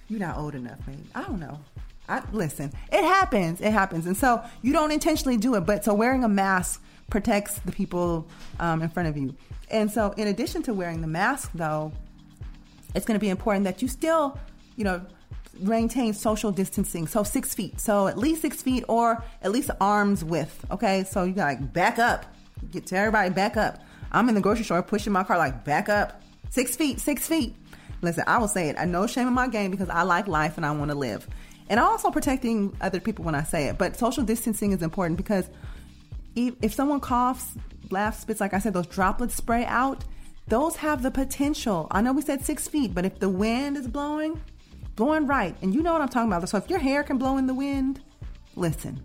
you're 0.08 0.18
not 0.20 0.36
old 0.36 0.56
enough, 0.56 0.84
man. 0.86 1.04
I 1.14 1.22
don't 1.22 1.38
know. 1.38 1.60
I, 2.08 2.22
listen, 2.32 2.72
it 2.92 3.02
happens. 3.02 3.60
It 3.60 3.72
happens. 3.72 4.06
And 4.06 4.16
so 4.16 4.42
you 4.62 4.72
don't 4.72 4.92
intentionally 4.92 5.36
do 5.36 5.54
it, 5.54 5.60
but 5.62 5.84
so 5.84 5.94
wearing 5.94 6.24
a 6.24 6.28
mask 6.28 6.82
protects 7.10 7.58
the 7.60 7.72
people 7.72 8.28
um, 8.60 8.82
in 8.82 8.88
front 8.88 9.08
of 9.08 9.16
you. 9.16 9.34
And 9.70 9.90
so, 9.90 10.12
in 10.16 10.28
addition 10.28 10.62
to 10.64 10.74
wearing 10.74 11.00
the 11.00 11.08
mask, 11.08 11.50
though, 11.54 11.92
it's 12.94 13.04
going 13.04 13.18
to 13.18 13.20
be 13.24 13.28
important 13.28 13.64
that 13.64 13.82
you 13.82 13.88
still, 13.88 14.38
you 14.76 14.84
know, 14.84 15.04
maintain 15.58 16.12
social 16.14 16.52
distancing. 16.52 17.06
So 17.06 17.22
six 17.22 17.54
feet. 17.54 17.80
So 17.80 18.06
at 18.06 18.18
least 18.18 18.42
six 18.42 18.62
feet 18.62 18.84
or 18.88 19.22
at 19.42 19.52
least 19.52 19.70
arms 19.80 20.24
width. 20.24 20.64
Okay. 20.70 21.04
So 21.04 21.24
you 21.24 21.32
got 21.32 21.44
like 21.46 21.72
back 21.72 21.98
up. 21.98 22.26
Get 22.70 22.86
to 22.86 22.96
everybody 22.96 23.30
back 23.30 23.56
up. 23.56 23.82
I'm 24.12 24.28
in 24.28 24.34
the 24.34 24.40
grocery 24.40 24.64
store 24.64 24.82
pushing 24.82 25.12
my 25.12 25.24
car 25.24 25.38
like 25.38 25.64
back 25.64 25.88
up. 25.88 26.22
Six 26.50 26.76
feet, 26.76 27.00
six 27.00 27.26
feet. 27.26 27.54
Listen, 28.02 28.24
I 28.26 28.38
will 28.38 28.48
say 28.48 28.68
it. 28.68 28.76
I 28.78 28.84
know 28.84 29.06
shame 29.06 29.26
in 29.26 29.34
my 29.34 29.48
game 29.48 29.70
because 29.70 29.88
I 29.88 30.02
like 30.02 30.28
life 30.28 30.56
and 30.56 30.64
I 30.64 30.70
want 30.70 30.90
to 30.90 30.96
live. 30.96 31.26
And 31.68 31.80
also 31.80 32.10
protecting 32.10 32.76
other 32.80 33.00
people 33.00 33.24
when 33.24 33.34
I 33.34 33.42
say 33.42 33.66
it. 33.66 33.78
But 33.78 33.96
social 33.96 34.22
distancing 34.22 34.72
is 34.72 34.82
important 34.82 35.16
because 35.16 35.48
if 36.36 36.74
someone 36.74 37.00
coughs, 37.00 37.54
laughs, 37.90 38.20
spits, 38.20 38.40
like 38.40 38.54
I 38.54 38.58
said, 38.58 38.74
those 38.74 38.86
droplets 38.86 39.34
spray 39.34 39.64
out, 39.64 40.04
those 40.48 40.76
have 40.76 41.02
the 41.02 41.10
potential. 41.10 41.88
I 41.90 42.02
know 42.02 42.12
we 42.12 42.22
said 42.22 42.44
six 42.44 42.68
feet, 42.68 42.94
but 42.94 43.04
if 43.04 43.18
the 43.18 43.28
wind 43.28 43.76
is 43.76 43.88
blowing, 43.88 44.40
blowing 44.94 45.26
right, 45.26 45.56
and 45.62 45.74
you 45.74 45.82
know 45.82 45.92
what 45.92 46.02
I'm 46.02 46.08
talking 46.08 46.32
about. 46.32 46.48
So 46.48 46.58
if 46.58 46.70
your 46.70 46.78
hair 46.78 47.02
can 47.02 47.18
blow 47.18 47.36
in 47.36 47.46
the 47.46 47.54
wind, 47.54 48.00
listen. 48.54 49.00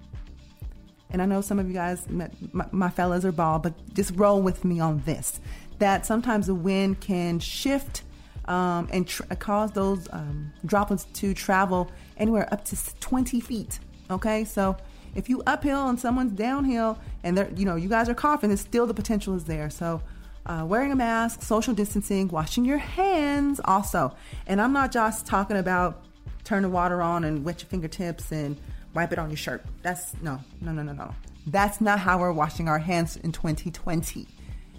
And 1.10 1.22
I 1.22 1.26
know 1.26 1.42
some 1.42 1.58
of 1.58 1.68
you 1.68 1.74
guys, 1.74 2.08
my, 2.10 2.30
my 2.72 2.90
fellas 2.90 3.26
are 3.26 3.32
bald, 3.32 3.64
but 3.64 3.94
just 3.94 4.12
roll 4.16 4.42
with 4.42 4.64
me 4.64 4.80
on 4.80 5.02
this. 5.06 5.40
That 5.80 6.06
sometimes 6.06 6.48
the 6.48 6.56
wind 6.56 7.02
can 7.02 7.40
shift 7.40 8.04
um, 8.46 8.88
and 8.92 9.08
tr- 9.08 9.24
cause 9.40 9.72
those 9.72 10.08
um, 10.12 10.52
droplets 10.66 11.06
to 11.06 11.34
travel 11.34 11.92
anywhere 12.22 12.48
up 12.54 12.64
to 12.66 12.78
20 13.00 13.40
feet. 13.40 13.80
Okay, 14.10 14.46
so 14.46 14.78
if 15.16 15.28
you 15.28 15.44
uphill 15.46 15.90
and 15.90 16.00
someone's 16.00 16.32
downhill 16.32 16.98
and 17.24 17.38
they're, 17.38 17.50
you 17.56 17.66
know, 17.66 17.76
you 17.76 17.90
guys 17.90 18.08
are 18.08 18.14
coughing, 18.14 18.52
it's 18.52 18.62
still 18.62 18.86
the 18.86 18.94
potential 18.94 19.36
is 19.36 19.44
there. 19.46 19.70
So 19.70 20.02
uh, 20.46 20.66
wearing 20.68 20.92
a 20.92 20.96
mask, 20.96 21.42
social 21.42 21.74
distancing, 21.74 22.28
washing 22.30 22.66
your 22.66 22.78
hands 22.78 23.60
also. 23.66 24.16
And 24.48 24.62
I'm 24.62 24.74
not 24.74 24.92
just 24.92 25.26
talking 25.26 25.58
about 25.58 26.06
turn 26.44 26.64
the 26.64 26.70
water 26.70 27.02
on 27.02 27.24
and 27.24 27.44
wet 27.44 27.62
your 27.62 27.70
fingertips 27.70 28.32
and 28.32 28.58
wipe 28.94 29.12
it 29.12 29.20
on 29.20 29.30
your 29.30 29.38
shirt. 29.38 29.64
That's 29.82 30.14
no, 30.22 30.40
no, 30.62 30.72
no, 30.72 30.84
no, 30.84 30.94
no. 30.94 31.16
That's 31.48 31.82
not 31.82 32.00
how 32.00 32.20
we're 32.20 32.32
washing 32.32 32.68
our 32.70 32.80
hands 32.80 33.18
in 33.18 33.32
2020. 33.32 34.28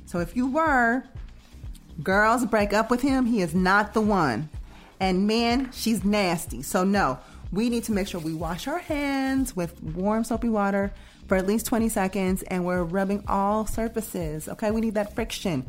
So 0.06 0.20
if 0.20 0.36
you 0.36 0.46
were, 0.46 1.04
girls 2.02 2.44
break 2.46 2.72
up 2.72 2.90
with 2.90 3.02
him, 3.02 3.26
he 3.26 3.40
is 3.40 3.54
not 3.54 3.94
the 3.94 4.00
one. 4.00 4.48
And 5.00 5.26
man, 5.26 5.70
she's 5.72 6.04
nasty. 6.04 6.62
So 6.62 6.84
no, 6.84 7.18
we 7.52 7.68
need 7.68 7.84
to 7.84 7.92
make 7.92 8.08
sure 8.08 8.20
we 8.20 8.34
wash 8.34 8.66
our 8.66 8.78
hands 8.78 9.54
with 9.54 9.80
warm 9.82 10.24
soapy 10.24 10.48
water 10.48 10.92
for 11.28 11.36
at 11.36 11.46
least 11.46 11.66
20 11.66 11.88
seconds 11.88 12.42
and 12.44 12.64
we're 12.64 12.82
rubbing 12.82 13.22
all 13.28 13.66
surfaces. 13.66 14.48
Okay, 14.48 14.70
we 14.70 14.80
need 14.80 14.94
that 14.94 15.14
friction 15.14 15.66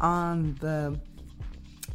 on 0.00 0.56
the 0.60 0.98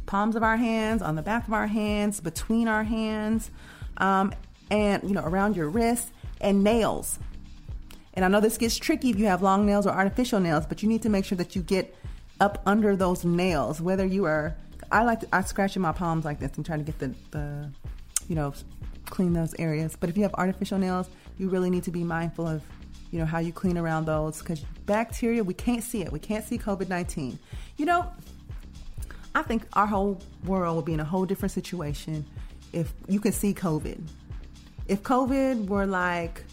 palms 0.06 0.34
of 0.34 0.42
our 0.42 0.56
hands, 0.56 1.02
on 1.02 1.14
the 1.14 1.22
back 1.22 1.46
of 1.46 1.52
our 1.52 1.66
hands, 1.66 2.20
between 2.20 2.66
our 2.66 2.82
hands, 2.82 3.50
um, 3.98 4.32
and 4.70 5.02
you 5.04 5.14
know, 5.14 5.24
around 5.24 5.56
your 5.56 5.68
wrists 5.68 6.10
and 6.40 6.64
nails. 6.64 7.18
And 8.14 8.24
I 8.24 8.28
know 8.28 8.40
this 8.40 8.58
gets 8.58 8.76
tricky 8.76 9.10
if 9.10 9.18
you 9.18 9.26
have 9.26 9.42
long 9.42 9.64
nails 9.64 9.86
or 9.86 9.90
artificial 9.90 10.40
nails, 10.40 10.66
but 10.66 10.82
you 10.82 10.88
need 10.88 11.02
to 11.02 11.08
make 11.08 11.24
sure 11.24 11.38
that 11.38 11.54
you 11.54 11.62
get 11.62 11.94
up 12.40 12.62
under 12.66 12.96
those 12.96 13.24
nails, 13.24 13.80
whether 13.80 14.04
you 14.04 14.24
are 14.24 14.56
I 14.90 15.04
like 15.04 15.20
to, 15.20 15.28
I 15.32 15.42
scratch 15.42 15.76
in 15.76 15.82
my 15.82 15.92
palms 15.92 16.24
like 16.24 16.40
this 16.40 16.56
and 16.56 16.64
try 16.64 16.76
to 16.76 16.82
get 16.82 16.98
the, 16.98 17.14
the 17.30 17.70
you 18.28 18.34
know 18.34 18.54
clean 19.10 19.32
those 19.32 19.54
areas. 19.58 19.96
But 19.98 20.10
if 20.10 20.16
you 20.16 20.22
have 20.22 20.34
artificial 20.34 20.78
nails, 20.78 21.08
you 21.38 21.48
really 21.48 21.70
need 21.70 21.84
to 21.84 21.90
be 21.90 22.04
mindful 22.04 22.46
of, 22.46 22.62
you 23.10 23.18
know, 23.18 23.26
how 23.26 23.38
you 23.38 23.52
clean 23.52 23.78
around 23.78 24.06
those 24.06 24.38
because 24.38 24.60
bacteria, 24.86 25.42
we 25.42 25.54
can't 25.54 25.82
see 25.82 26.02
it. 26.02 26.12
We 26.12 26.18
can't 26.18 26.44
see 26.44 26.58
COVID 26.58 26.88
19. 26.88 27.38
You 27.76 27.86
know, 27.86 28.10
I 29.34 29.42
think 29.42 29.66
our 29.74 29.86
whole 29.86 30.20
world 30.44 30.76
would 30.76 30.84
be 30.84 30.94
in 30.94 31.00
a 31.00 31.04
whole 31.04 31.24
different 31.24 31.52
situation 31.52 32.24
if 32.72 32.92
you 33.08 33.20
could 33.20 33.34
see 33.34 33.54
COVID. 33.54 34.00
If 34.88 35.02
COVID 35.02 35.68
were 35.68 35.86
like 35.86 36.44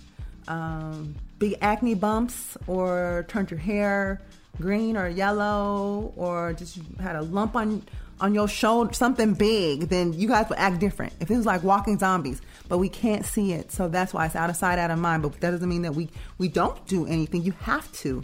um, 0.47 1.15
big 1.39 1.55
acne 1.61 1.95
bumps 1.95 2.57
or 2.67 3.25
turned 3.27 3.51
your 3.51 3.59
hair 3.59 4.21
green 4.61 4.95
or 4.95 5.07
yellow 5.07 6.13
or 6.15 6.53
just 6.53 6.79
had 6.99 7.15
a 7.15 7.21
lump 7.21 7.55
on 7.55 7.83
on 8.21 8.33
your 8.33 8.47
shoulder, 8.47 8.93
something 8.93 9.33
big, 9.33 9.89
then 9.89 10.13
you 10.13 10.27
guys 10.27 10.47
would 10.49 10.57
act 10.57 10.79
different. 10.79 11.13
If 11.19 11.29
it 11.29 11.37
was 11.37 11.45
like 11.45 11.63
walking 11.63 11.97
zombies, 11.99 12.41
but 12.69 12.77
we 12.77 12.89
can't 12.89 13.25
see 13.25 13.53
it, 13.53 13.71
so 13.71 13.87
that's 13.87 14.13
why 14.13 14.25
it's 14.25 14.35
out 14.35 14.49
of 14.49 14.55
sight, 14.55 14.79
out 14.79 14.91
of 14.91 14.99
mind. 14.99 15.23
But 15.23 15.39
that 15.41 15.51
doesn't 15.51 15.67
mean 15.67 15.81
that 15.83 15.93
we 15.93 16.09
we 16.37 16.47
don't 16.47 16.85
do 16.87 17.05
anything. 17.05 17.43
You 17.43 17.51
have 17.61 17.91
to. 17.93 18.23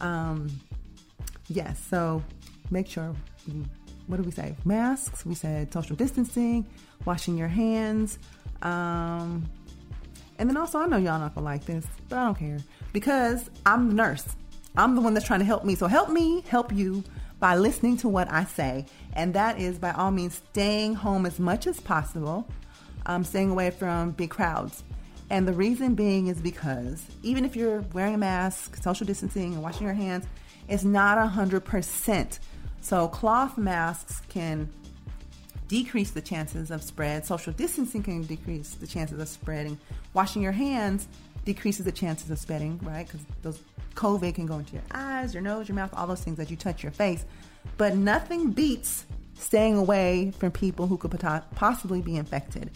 Um, 0.00 0.48
yes. 1.48 1.82
So 1.88 2.22
make 2.70 2.88
sure. 2.88 3.14
What 4.06 4.16
do 4.16 4.22
we 4.24 4.32
say? 4.32 4.56
Masks. 4.64 5.24
We 5.24 5.34
said 5.34 5.72
social 5.72 5.96
distancing, 5.96 6.66
washing 7.04 7.36
your 7.36 7.48
hands. 7.48 8.18
Um, 8.60 9.48
and 10.38 10.48
then 10.48 10.56
also, 10.56 10.78
I 10.78 10.86
know 10.86 10.96
y'all 10.96 11.18
not 11.18 11.34
gonna 11.34 11.44
like 11.44 11.64
this, 11.64 11.86
but 12.08 12.18
I 12.18 12.24
don't 12.24 12.38
care 12.38 12.58
because 12.92 13.48
I'm 13.64 13.88
the 13.88 13.94
nurse. 13.94 14.24
I'm 14.76 14.94
the 14.94 15.00
one 15.00 15.14
that's 15.14 15.26
trying 15.26 15.40
to 15.40 15.46
help 15.46 15.64
me. 15.64 15.74
So 15.74 15.86
help 15.86 16.08
me 16.10 16.42
help 16.48 16.72
you 16.72 17.04
by 17.42 17.56
listening 17.56 17.96
to 17.96 18.08
what 18.08 18.30
I 18.30 18.44
say. 18.44 18.86
And 19.14 19.34
that 19.34 19.58
is 19.58 19.76
by 19.76 19.90
all 19.90 20.12
means 20.12 20.40
staying 20.52 20.94
home 20.94 21.26
as 21.26 21.40
much 21.40 21.66
as 21.66 21.80
possible, 21.80 22.46
um, 23.04 23.24
staying 23.24 23.50
away 23.50 23.72
from 23.72 24.12
big 24.12 24.30
crowds. 24.30 24.84
And 25.28 25.48
the 25.48 25.52
reason 25.52 25.96
being 25.96 26.28
is 26.28 26.40
because 26.40 27.04
even 27.24 27.44
if 27.44 27.56
you're 27.56 27.80
wearing 27.94 28.14
a 28.14 28.18
mask, 28.18 28.80
social 28.80 29.08
distancing, 29.08 29.54
and 29.54 29.62
washing 29.62 29.88
your 29.88 29.94
hands, 29.94 30.24
it's 30.68 30.84
not 30.84 31.18
100%. 31.18 32.38
So 32.80 33.08
cloth 33.08 33.58
masks 33.58 34.22
can 34.28 34.70
decrease 35.66 36.12
the 36.12 36.22
chances 36.22 36.70
of 36.70 36.80
spread. 36.80 37.26
Social 37.26 37.52
distancing 37.52 38.04
can 38.04 38.22
decrease 38.22 38.74
the 38.74 38.86
chances 38.86 39.18
of 39.18 39.26
spreading. 39.28 39.80
Washing 40.14 40.42
your 40.42 40.52
hands 40.52 41.08
decreases 41.44 41.84
the 41.84 41.92
chances 41.92 42.30
of 42.30 42.38
spreading, 42.38 42.78
right? 42.82 43.06
Because 43.06 43.24
those 43.42 43.60
COVID 43.94 44.34
can 44.34 44.46
go 44.46 44.58
into 44.58 44.74
your 44.74 44.84
eyes, 44.92 45.34
your 45.34 45.42
nose, 45.42 45.68
your 45.68 45.76
mouth, 45.76 45.92
all 45.94 46.06
those 46.06 46.22
things 46.22 46.36
that 46.38 46.50
you 46.50 46.56
touch 46.56 46.82
your 46.82 46.92
face. 46.92 47.24
But 47.76 47.96
nothing 47.96 48.50
beats 48.50 49.06
staying 49.34 49.76
away 49.76 50.32
from 50.38 50.52
people 50.52 50.86
who 50.86 50.96
could 50.96 51.10
possibly 51.54 52.00
be 52.00 52.16
infected. 52.16 52.70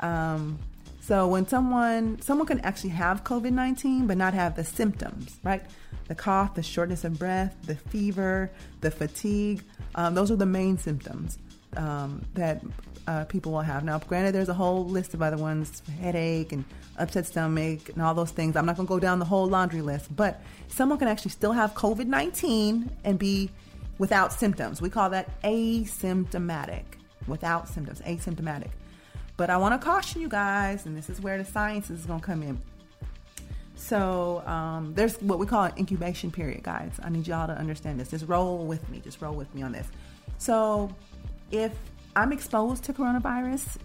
Um, 0.00 0.58
so 1.00 1.26
when 1.26 1.46
someone 1.46 2.20
someone 2.20 2.46
can 2.46 2.60
actually 2.60 2.90
have 2.90 3.24
COVID 3.24 3.52
nineteen 3.52 4.06
but 4.06 4.16
not 4.16 4.34
have 4.34 4.56
the 4.56 4.64
symptoms, 4.64 5.38
right? 5.42 5.62
The 6.06 6.14
cough, 6.14 6.54
the 6.54 6.62
shortness 6.62 7.04
of 7.04 7.18
breath, 7.18 7.56
the 7.66 7.76
fever, 7.76 8.50
the 8.80 8.90
fatigue. 8.90 9.62
Um, 9.94 10.14
those 10.14 10.30
are 10.30 10.36
the 10.36 10.46
main 10.46 10.78
symptoms 10.78 11.38
um, 11.78 12.22
that 12.34 12.62
uh, 13.06 13.24
people 13.24 13.52
will 13.52 13.60
have. 13.60 13.84
Now, 13.84 13.98
granted, 13.98 14.34
there's 14.34 14.50
a 14.50 14.54
whole 14.54 14.84
list 14.84 15.14
of 15.14 15.22
other 15.22 15.38
ones: 15.38 15.82
headache 16.00 16.52
and 16.52 16.64
upset 16.98 17.26
stomach, 17.26 17.88
and 17.88 18.02
all 18.02 18.14
those 18.14 18.30
things. 18.30 18.56
I'm 18.56 18.66
not 18.66 18.76
going 18.76 18.86
to 18.86 18.92
go 18.92 18.98
down 19.00 19.18
the 19.18 19.24
whole 19.24 19.46
laundry 19.46 19.80
list, 19.80 20.14
but 20.14 20.42
someone 20.68 20.98
can 20.98 21.08
actually 21.08 21.30
still 21.30 21.52
have 21.52 21.74
COVID 21.74 22.06
19 22.06 22.90
and 23.04 23.18
be 23.18 23.50
without 23.98 24.32
symptoms. 24.32 24.82
We 24.82 24.90
call 24.90 25.10
that 25.10 25.40
asymptomatic, 25.42 26.84
without 27.26 27.68
symptoms, 27.68 28.00
asymptomatic. 28.02 28.70
But 29.36 29.50
I 29.50 29.56
want 29.56 29.80
to 29.80 29.84
caution 29.84 30.20
you 30.20 30.28
guys, 30.28 30.84
and 30.84 30.96
this 30.96 31.08
is 31.08 31.20
where 31.20 31.38
the 31.38 31.44
science 31.44 31.90
is 31.90 32.04
going 32.04 32.20
to 32.20 32.26
come 32.26 32.42
in. 32.42 32.60
So 33.76 34.42
um, 34.44 34.92
there's 34.94 35.16
what 35.22 35.38
we 35.38 35.46
call 35.46 35.64
an 35.64 35.72
incubation 35.78 36.32
period, 36.32 36.64
guys. 36.64 36.92
I 37.02 37.08
need 37.08 37.28
y'all 37.28 37.46
to 37.46 37.56
understand 37.56 38.00
this. 38.00 38.10
Just 38.10 38.26
roll 38.26 38.66
with 38.66 38.88
me. 38.90 39.00
Just 39.00 39.22
roll 39.22 39.34
with 39.34 39.54
me 39.54 39.62
on 39.62 39.70
this. 39.70 39.86
So 40.38 40.94
if 41.50 41.72
I'm 42.16 42.32
exposed 42.32 42.84
to 42.84 42.92
coronavirus 42.92 43.78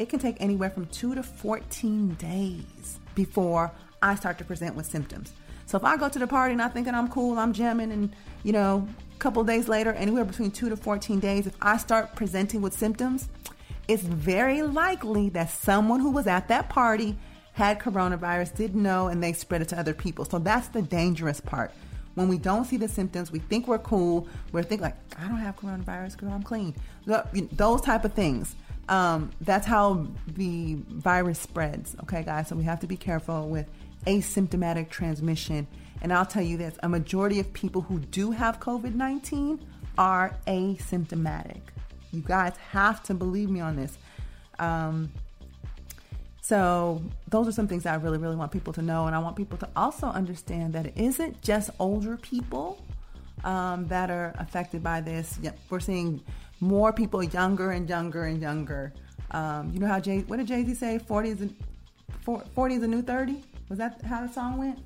it 0.00 0.08
can 0.08 0.18
take 0.18 0.40
anywhere 0.40 0.70
from 0.70 0.86
two 0.86 1.14
to 1.14 1.22
14 1.22 2.14
days 2.14 2.98
before 3.14 3.70
I 4.00 4.14
start 4.14 4.38
to 4.38 4.44
present 4.44 4.74
with 4.74 4.86
symptoms. 4.86 5.34
So 5.66 5.76
if 5.76 5.84
I 5.84 5.98
go 5.98 6.08
to 6.08 6.18
the 6.18 6.26
party 6.26 6.52
and 6.54 6.62
I'm 6.62 6.70
thinking 6.70 6.94
I'm 6.94 7.08
cool, 7.08 7.38
I'm 7.38 7.52
jamming, 7.52 7.92
and 7.92 8.16
you 8.42 8.52
know, 8.52 8.88
a 9.14 9.18
couple 9.18 9.44
days 9.44 9.68
later, 9.68 9.92
anywhere 9.92 10.24
between 10.24 10.52
two 10.52 10.70
to 10.70 10.76
14 10.76 11.20
days, 11.20 11.46
if 11.46 11.54
I 11.60 11.76
start 11.76 12.16
presenting 12.16 12.62
with 12.62 12.72
symptoms, 12.72 13.28
it's 13.88 14.02
very 14.02 14.62
likely 14.62 15.28
that 15.30 15.50
someone 15.50 16.00
who 16.00 16.10
was 16.10 16.26
at 16.26 16.48
that 16.48 16.70
party 16.70 17.18
had 17.52 17.78
coronavirus, 17.78 18.56
didn't 18.56 18.82
know, 18.82 19.08
and 19.08 19.22
they 19.22 19.34
spread 19.34 19.60
it 19.60 19.68
to 19.68 19.78
other 19.78 19.92
people. 19.92 20.24
So 20.24 20.38
that's 20.38 20.68
the 20.68 20.80
dangerous 20.80 21.40
part. 21.40 21.72
When 22.14 22.28
we 22.28 22.38
don't 22.38 22.64
see 22.64 22.76
the 22.76 22.88
symptoms, 22.88 23.30
we 23.30 23.38
think 23.38 23.68
we're 23.68 23.78
cool. 23.78 24.26
We're 24.52 24.62
thinking 24.62 24.82
like, 24.82 24.96
I 25.18 25.28
don't 25.28 25.38
have 25.38 25.56
coronavirus, 25.56 26.16
girl, 26.16 26.32
I'm 26.32 26.42
clean. 26.42 26.74
Those 27.06 27.80
type 27.80 28.04
of 28.04 28.12
things 28.14 28.56
um, 28.90 29.30
that's 29.40 29.66
how 29.66 30.06
the 30.26 30.74
virus 30.88 31.38
spreads. 31.38 31.96
Okay, 32.02 32.24
guys. 32.24 32.48
So 32.48 32.56
we 32.56 32.64
have 32.64 32.80
to 32.80 32.86
be 32.88 32.96
careful 32.96 33.48
with 33.48 33.66
asymptomatic 34.06 34.90
transmission. 34.90 35.66
And 36.02 36.12
I'll 36.12 36.26
tell 36.26 36.42
you 36.42 36.56
this: 36.56 36.74
a 36.82 36.88
majority 36.88 37.38
of 37.38 37.50
people 37.52 37.82
who 37.82 38.00
do 38.00 38.32
have 38.32 38.58
COVID 38.58 38.94
nineteen 38.94 39.64
are 39.96 40.36
asymptomatic. 40.46 41.60
You 42.12 42.22
guys 42.22 42.56
have 42.70 43.02
to 43.04 43.14
believe 43.14 43.48
me 43.48 43.60
on 43.60 43.76
this. 43.76 43.96
Um, 44.58 45.12
So 46.42 47.02
those 47.28 47.46
are 47.48 47.52
some 47.52 47.68
things 47.68 47.84
that 47.84 47.94
I 47.94 47.96
really, 47.96 48.18
really 48.18 48.36
want 48.36 48.50
people 48.50 48.72
to 48.74 48.82
know, 48.82 49.06
and 49.06 49.14
I 49.14 49.18
want 49.18 49.36
people 49.36 49.58
to 49.58 49.68
also 49.76 50.06
understand 50.06 50.72
that 50.72 50.86
it 50.86 50.94
isn't 50.96 51.42
just 51.42 51.70
older 51.78 52.16
people 52.16 52.82
um, 53.44 53.86
that 53.88 54.10
are 54.10 54.34
affected 54.38 54.82
by 54.82 55.00
this. 55.00 55.38
We're 55.68 55.80
seeing 55.80 56.20
more 56.60 56.92
people 56.92 57.22
younger 57.22 57.70
and 57.72 57.88
younger 57.88 58.24
and 58.24 58.40
younger. 58.40 58.92
Um, 59.30 59.70
you 59.72 59.78
know 59.80 59.86
how 59.86 60.00
Jay? 60.00 60.20
What 60.20 60.38
did 60.38 60.46
Jay 60.46 60.64
Z 60.64 60.74
say? 60.74 60.98
Forty 60.98 61.30
is 61.30 61.42
a, 61.42 61.48
forty 62.54 62.74
is 62.74 62.82
a 62.82 62.88
new 62.88 63.02
thirty. 63.02 63.42
Was 63.68 63.78
that 63.78 64.02
how 64.02 64.26
the 64.26 64.32
song 64.32 64.58
went? 64.58 64.78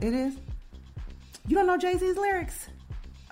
It 0.00 0.14
is. 0.14 0.34
You 1.46 1.56
don't 1.56 1.66
know 1.66 1.76
Jay 1.76 1.96
Z's 1.98 2.16
lyrics? 2.16 2.68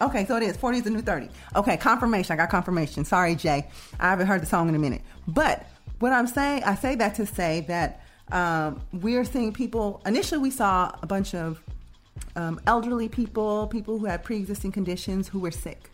Okay, 0.01 0.27
so 0.27 0.37
it 0.37 0.43
is. 0.43 0.57
40 0.57 0.79
is 0.79 0.85
the 0.85 0.91
new 0.91 1.01
30. 1.01 1.29
Okay, 1.55 1.77
confirmation. 1.77 2.33
I 2.33 2.37
got 2.37 2.51
confirmation. 2.51 3.05
Sorry, 3.05 3.37
Jay. 3.37 3.69
I 4.01 4.11
haven't 4.11 4.27
heard 4.27 4.43
the 4.43 4.47
song 4.47 4.69
in 4.69 4.75
a 4.75 4.79
minute. 4.79 5.03
But 5.29 5.65
what 6.03 6.13
I'm 6.13 6.27
saying, 6.27 6.65
I 6.65 6.75
say 6.75 6.97
that 6.97 7.15
to 7.15 7.27
say 7.27 7.65
that 7.69 8.03
um, 8.33 8.81
we're 8.93 9.25
seeing 9.25 9.53
people, 9.53 10.03
initially, 10.05 10.41
we 10.41 10.51
saw 10.51 10.91
a 11.01 11.07
bunch 11.07 11.33
of 11.33 11.63
um, 12.35 12.61
elderly 12.67 13.09
people, 13.09 13.69
people 13.69 14.01
who 14.01 14.07
had 14.07 14.25
pre 14.25 14.37
existing 14.37 14.73
conditions 14.73 15.29
who 15.29 15.39
were 15.39 15.53
sick. 15.53 15.91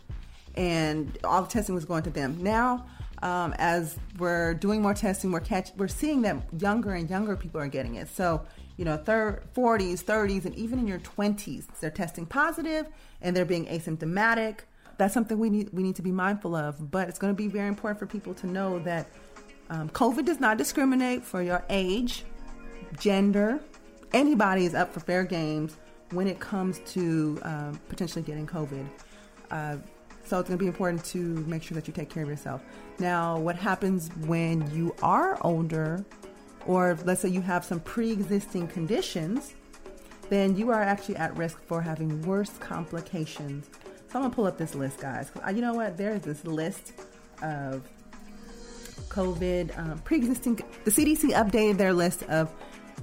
And 0.54 1.16
all 1.24 1.42
the 1.42 1.48
testing 1.48 1.74
was 1.74 1.84
going 1.84 2.04
to 2.04 2.10
them. 2.10 2.42
Now, 2.42 2.86
um, 3.20 3.54
as 3.58 3.98
we're 4.18 4.54
doing 4.54 4.80
more 4.80 4.94
testing, 4.94 5.30
we're 5.30 5.40
catch, 5.40 5.72
we're 5.76 5.88
seeing 5.88 6.22
that 6.22 6.36
younger 6.58 6.94
and 6.94 7.08
younger 7.10 7.36
people 7.36 7.60
are 7.60 7.68
getting 7.68 7.96
it. 7.96 8.08
So, 8.08 8.46
you 8.78 8.86
know, 8.86 8.96
thir- 8.96 9.42
40s, 9.54 10.02
30s, 10.02 10.46
and 10.46 10.54
even 10.54 10.78
in 10.78 10.86
your 10.86 11.00
20s, 11.00 11.66
they're 11.80 11.90
testing 11.90 12.24
positive 12.24 12.86
and 13.20 13.36
they're 13.36 13.44
being 13.44 13.66
asymptomatic. 13.66 14.60
That's 14.96 15.12
something 15.12 15.38
we 15.38 15.50
need 15.50 15.68
we 15.72 15.82
need 15.82 15.96
to 15.96 16.02
be 16.02 16.10
mindful 16.10 16.56
of. 16.56 16.90
But 16.90 17.08
it's 17.08 17.18
going 17.18 17.32
to 17.32 17.36
be 17.36 17.46
very 17.46 17.68
important 17.68 18.00
for 18.00 18.06
people 18.06 18.34
to 18.34 18.46
know 18.46 18.78
that 18.80 19.06
um, 19.70 19.88
COVID 19.90 20.24
does 20.24 20.40
not 20.40 20.56
discriminate 20.58 21.24
for 21.24 21.42
your 21.42 21.64
age, 21.68 22.24
gender. 22.98 23.60
Anybody 24.12 24.64
is 24.64 24.74
up 24.74 24.92
for 24.92 25.00
fair 25.00 25.24
games 25.24 25.76
when 26.10 26.26
it 26.26 26.40
comes 26.40 26.80
to 26.92 27.38
um, 27.42 27.80
potentially 27.88 28.22
getting 28.22 28.46
COVID. 28.46 28.86
Uh, 29.50 29.76
so 30.24 30.38
it's 30.38 30.48
going 30.48 30.58
to 30.58 30.62
be 30.62 30.66
important 30.66 31.04
to 31.06 31.18
make 31.46 31.62
sure 31.62 31.74
that 31.74 31.86
you 31.86 31.92
take 31.92 32.10
care 32.10 32.22
of 32.22 32.28
yourself. 32.28 32.62
Now, 32.98 33.38
what 33.38 33.56
happens 33.56 34.10
when 34.26 34.70
you 34.74 34.94
are 35.02 35.38
older, 35.42 36.04
or 36.66 36.98
let's 37.04 37.22
say 37.22 37.28
you 37.28 37.40
have 37.40 37.64
some 37.64 37.80
pre 37.80 38.10
existing 38.10 38.68
conditions, 38.68 39.54
then 40.28 40.56
you 40.56 40.70
are 40.70 40.82
actually 40.82 41.16
at 41.16 41.34
risk 41.36 41.60
for 41.62 41.80
having 41.80 42.20
worse 42.22 42.50
complications. 42.58 43.70
So 44.10 44.16
I'm 44.16 44.22
going 44.22 44.30
to 44.30 44.34
pull 44.34 44.46
up 44.46 44.58
this 44.58 44.74
list, 44.74 45.00
guys. 45.00 45.30
Uh, 45.46 45.50
you 45.50 45.60
know 45.60 45.74
what? 45.74 45.96
There's 45.96 46.22
this 46.22 46.44
list 46.44 46.92
of 47.42 47.82
COVID 49.18 49.76
um, 49.76 49.98
pre 50.00 50.16
existing, 50.16 50.60
the 50.84 50.92
CDC 50.92 51.30
updated 51.30 51.76
their 51.76 51.92
list 51.92 52.22
of 52.24 52.54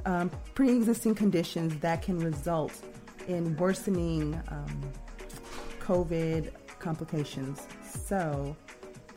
um, 0.05 0.31
pre 0.53 0.69
existing 0.69 1.13
conditions 1.13 1.77
that 1.81 2.01
can 2.01 2.17
result 2.19 2.73
in 3.27 3.55
worsening 3.57 4.41
um, 4.47 4.81
COVID 5.81 6.51
complications. 6.79 7.67
So 7.83 8.55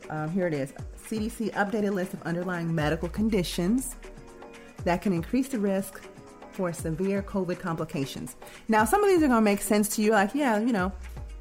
um, 0.09 0.29
here 0.29 0.47
it 0.47 0.53
is 0.53 0.73
CDC 1.07 1.53
updated 1.53 1.93
list 1.93 2.13
of 2.13 2.21
underlying 2.23 2.73
medical 2.75 3.07
conditions 3.07 3.95
that 4.83 5.01
can 5.01 5.13
increase 5.13 5.47
the 5.47 5.59
risk 5.59 6.01
for 6.51 6.73
severe 6.73 7.21
COVID 7.23 7.59
complications. 7.59 8.35
Now, 8.67 8.83
some 8.83 9.01
of 9.03 9.09
these 9.09 9.23
are 9.23 9.27
going 9.27 9.39
to 9.39 9.41
make 9.41 9.61
sense 9.61 9.87
to 9.95 10.01
you, 10.01 10.11
like, 10.11 10.35
yeah, 10.35 10.59
you 10.59 10.73
know, 10.73 10.91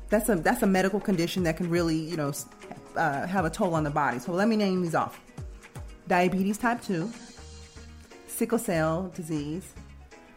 that's 0.09 0.29
a 0.29 0.37
that's 0.37 0.63
a 0.63 0.67
medical 0.67 1.01
condition 1.01 1.43
that 1.43 1.57
can 1.57 1.69
really, 1.69 1.97
you 1.97 2.17
know, 2.17 2.33
uh, 2.95 3.27
have 3.27 3.45
a 3.45 3.51
toll 3.51 3.75
on 3.75 3.83
the 3.83 3.91
body. 3.91 4.21
So 4.21 4.33
let 4.33 4.47
me 4.49 4.57
name 4.57 4.83
these 4.83 4.95
off: 4.95 5.21
diabetes 6.09 6.59
type 6.59 6.83
two, 6.83 7.11
sickle 8.27 8.59
cell 8.59 9.13
disease, 9.15 9.75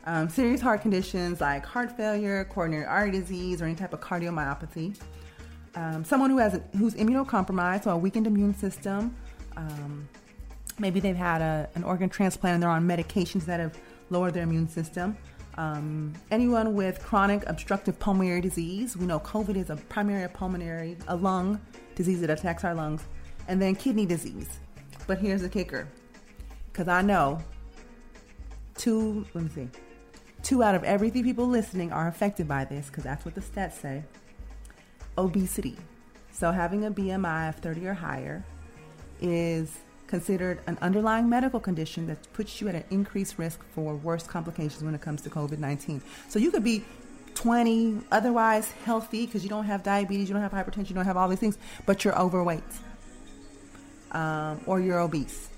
um, 0.06 0.30
serious 0.30 0.62
heart 0.62 0.82
conditions 0.82 1.42
like 1.42 1.66
heart 1.66 1.96
failure, 1.96 2.44
coronary 2.46 2.86
artery 2.86 3.12
disease, 3.12 3.62
or 3.62 3.66
any 3.66 3.76
type 3.76 3.94
of 3.94 4.02
cardiomyopathy, 4.02 5.00
um, 5.76 6.04
someone 6.04 6.30
who 6.30 6.38
has 6.38 6.56
a, 6.56 6.60
who's 6.78 6.96
immunocompromised, 6.96 7.86
so 7.86 7.92
a 7.92 7.98
weakened 7.98 8.28
immune 8.28 8.54
system. 8.54 9.16
Um, 9.56 10.08
maybe 10.80 11.00
they've 11.00 11.16
had 11.16 11.42
a, 11.42 11.70
an 11.76 11.84
organ 11.84 12.10
transplant 12.10 12.56
and 12.56 12.64
they're 12.64 12.70
on 12.70 12.88
medications 12.88 13.46
that 13.46 13.60
have 13.60 13.78
lowered 14.10 14.34
their 14.34 14.44
immune 14.44 14.68
system. 14.68 15.18
Um, 15.58 16.14
anyone 16.32 16.76
with 16.76 17.04
chronic 17.04 17.48
obstructive 17.48 18.00
pulmonary 18.00 18.42
disease, 18.42 18.98
we 18.98 19.06
know 19.06 19.20
COVID 19.20 19.56
is 19.56 19.70
a 19.70 19.76
primary 19.76 20.28
pulmonary, 20.30 20.98
a 21.08 21.16
lung 21.16 21.60
disease 21.96 22.22
that 22.22 22.30
attacks 22.30 22.64
our 22.64 22.74
lungs, 22.74 23.06
and 23.48 23.62
then 23.62 23.76
kidney 23.76 24.06
disease. 24.06 24.60
But 25.12 25.20
here's 25.20 25.42
the 25.42 25.50
kicker, 25.50 25.90
because 26.72 26.88
I 26.88 27.02
know 27.02 27.40
two, 28.78 29.26
let 29.34 29.44
me 29.44 29.50
see, 29.50 29.68
two 30.42 30.64
out 30.64 30.74
of 30.74 30.86
every 30.86 31.10
three 31.10 31.22
people 31.22 31.46
listening 31.50 31.92
are 31.92 32.08
affected 32.08 32.48
by 32.48 32.64
this, 32.64 32.88
because 32.88 33.04
that's 33.04 33.26
what 33.26 33.36
the 33.36 33.42
stats 33.42 33.74
say 33.74 34.06
obesity. 35.18 35.76
So 36.32 36.54
having 36.54 36.86
a 36.86 36.92
BMI 36.92 37.50
of 37.50 37.56
30 37.56 37.88
or 37.88 37.94
higher 37.94 38.46
is 39.20 39.80
considered 40.08 40.62
an 40.68 40.78
underlying 40.82 41.28
medical 41.28 41.60
condition 41.60 42.08
that 42.08 42.32
puts 42.32 42.62
you 42.62 42.70
at 42.70 42.76
an 42.76 42.86
increased 42.90 43.38
risk 43.38 43.60
for 43.76 43.96
worse 43.96 44.26
complications 44.26 44.82
when 44.82 44.96
it 44.96 45.02
comes 45.02 45.22
to 45.24 45.30
COVID 45.30 45.60
19. 45.60 46.02
So 46.30 46.40
you 46.40 46.52
could 46.52 46.64
be 46.64 46.86
20, 47.34 48.00
otherwise 48.14 48.72
healthy 48.86 49.26
because 49.26 49.44
you 49.44 49.50
don't 49.50 49.66
have 49.66 49.84
diabetes, 49.84 50.30
you 50.30 50.34
don't 50.36 50.42
have 50.42 50.54
hypertension, 50.54 50.88
you 50.88 50.96
don't 50.96 51.04
have 51.04 51.18
all 51.18 51.28
these 51.28 51.40
things, 51.40 51.58
but 51.86 52.06
you're 52.06 52.18
overweight 52.18 52.64
um, 54.12 54.62
or 54.66 54.80
you're 54.80 55.00
obese. 55.00 55.50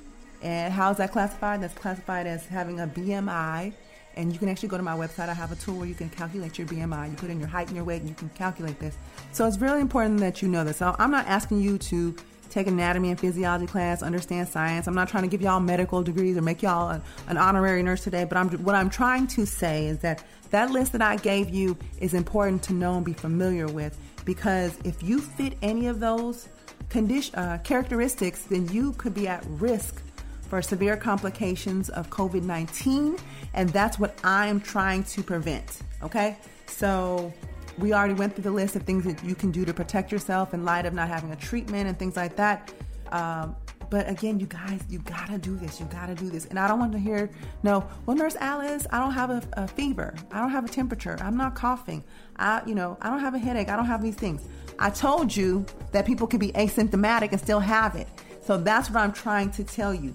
And 0.42 0.74
how 0.74 0.92
is 0.92 0.98
that 0.98 1.12
classified? 1.12 1.62
That's 1.62 1.74
classified 1.74 2.28
as 2.28 2.46
having 2.46 2.80
a 2.80 2.88
BMI 2.88 3.74
and 4.16 4.32
you 4.32 4.40
can 4.40 4.50
actually 4.50 4.70
go 4.70 4.78
to 4.78 4.84
my 4.84 4.96
website. 4.96 5.30
I 5.30 5.34
have 5.34 5.52
a 5.52 5.56
tool 5.56 5.78
where 5.78 5.88
you 5.88 5.96
can 5.96 6.10
calculate 6.10 6.58
your 6.58 6.68
BMI. 6.68 7.12
You 7.12 7.18
put 7.18 7.30
in 7.30 7.40
your 7.40 7.48
height 7.48 7.68
and 7.68 7.76
your 7.76 7.86
weight, 7.86 8.02
and 8.02 8.10
you 8.10 8.16
can 8.16 8.30
calculate 8.30 8.80
this. 8.80 8.98
So 9.32 9.48
it's 9.48 9.58
really 9.58 9.82
important 9.82 10.20
that 10.20 10.42
you 10.42 10.48
know 10.48 10.64
this. 10.64 10.78
So 10.78 10.96
I'm 11.00 11.12
not 11.12 11.28
asking 11.28 11.62
you 11.62 11.78
to 11.80 12.16
take 12.50 12.68
anatomy 12.68 13.10
and 13.10 13.20
physiology 13.20 13.66
class, 13.66 14.04
understand 14.04 14.48
science. 14.48 14.88
I'm 14.88 14.94
not 14.94 15.10
trying 15.10 15.24
to 15.24 15.30
give 15.30 15.42
y'all 15.42 15.60
medical 15.60 16.04
degrees 16.04 16.38
or 16.38 16.42
make 16.42 16.62
y'all 16.62 16.90
an, 16.90 17.02
an 17.28 17.38
honorary 17.38 17.82
nurse 17.82 18.04
today. 18.04 18.26
But 18.26 18.38
I'm, 18.38 18.50
what 18.64 18.76
I'm 18.76 18.92
trying 18.92 19.26
to 19.28 19.46
say 19.46 19.88
is 19.88 20.00
that 20.00 20.24
that 20.52 20.70
list 20.70 20.92
that 20.92 21.02
I 21.02 21.16
gave 21.16 21.50
you 21.50 21.76
is 22.00 22.14
important 22.14 22.62
to 22.64 22.74
know 22.74 22.96
and 22.96 23.06
be 23.06 23.14
familiar 23.14 23.66
with 23.66 23.98
because 24.24 24.78
if 24.84 25.02
you 25.02 25.20
fit 25.20 25.58
any 25.64 25.88
of 25.88 26.00
those 26.00 26.48
condition 26.94 27.36
uh, 27.36 27.58
characteristics, 27.64 28.44
then 28.44 28.70
you 28.70 28.94
could 28.94 29.14
be 29.14 29.28
at 29.28 29.44
risk 29.48 30.02
for 30.48 30.62
severe 30.62 30.96
complications 30.96 31.90
of 31.90 32.10
COVID 32.10 32.44
19, 32.44 33.18
and 33.56 33.70
that's 33.70 33.98
what 34.00 34.18
I'm 34.24 34.62
trying 34.62 35.04
to 35.06 35.24
prevent. 35.24 35.82
Okay, 36.04 36.38
so 36.68 37.34
we 37.80 37.94
already 37.94 38.14
went 38.14 38.36
through 38.36 38.44
the 38.44 38.52
list 38.52 38.76
of 38.76 38.84
things 38.84 39.04
that 39.06 39.24
you 39.24 39.34
can 39.34 39.50
do 39.50 39.66
to 39.66 39.74
protect 39.74 40.12
yourself 40.12 40.54
in 40.54 40.64
light 40.64 40.86
of 40.86 40.94
not 40.94 41.08
having 41.08 41.32
a 41.32 41.36
treatment 41.36 41.90
and 41.90 41.98
things 41.98 42.16
like 42.16 42.36
that. 42.36 42.72
Um, 43.12 43.56
but 43.90 44.08
again, 44.08 44.40
you 44.40 44.46
guys, 44.46 44.82
you 44.90 45.00
gotta 45.00 45.38
do 45.38 45.56
this. 45.56 45.80
You 45.80 45.88
gotta 45.88 46.16
do 46.16 46.30
this. 46.30 46.46
And 46.46 46.60
I 46.60 46.68
don't 46.68 46.80
want 46.80 46.92
to 46.94 47.00
hear, 47.00 47.30
no, 47.64 47.88
well, 48.06 48.16
Nurse 48.16 48.36
Alice, 48.36 48.86
I 48.92 49.00
don't 49.00 49.12
have 49.14 49.30
a, 49.30 49.42
a 49.54 49.68
fever. 49.68 50.14
I 50.32 50.40
don't 50.40 50.52
have 50.52 50.66
a 50.66 50.70
temperature. 50.70 51.18
I'm 51.22 51.38
not 51.38 51.56
coughing. 51.56 52.04
I, 52.38 52.62
you 52.66 52.76
know, 52.76 52.98
I 53.02 53.10
don't 53.10 53.20
have 53.20 53.34
a 53.34 53.40
headache. 53.40 53.70
I 53.70 53.76
don't 53.76 53.86
have 53.86 54.02
these 54.02 54.16
things. 54.16 54.42
I 54.80 54.90
told 54.90 55.36
you 55.36 55.66
that 55.92 56.06
people 56.06 56.28
can 56.28 56.40
be 56.40 56.52
asymptomatic 56.54 57.32
and 57.32 57.40
still 57.40 57.60
have 57.60 57.96
it. 57.96 58.08
So 58.42 58.58
that's 58.58 58.90
what 58.90 59.00
I'm 59.00 59.14
trying 59.14 59.52
to 59.52 59.64
tell 59.64 59.94
you 59.94 60.14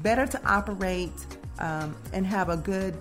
better 0.00 0.26
to 0.26 0.40
operate 0.46 1.12
um, 1.58 1.96
and 2.12 2.26
have 2.26 2.48
a 2.48 2.56
good, 2.56 2.96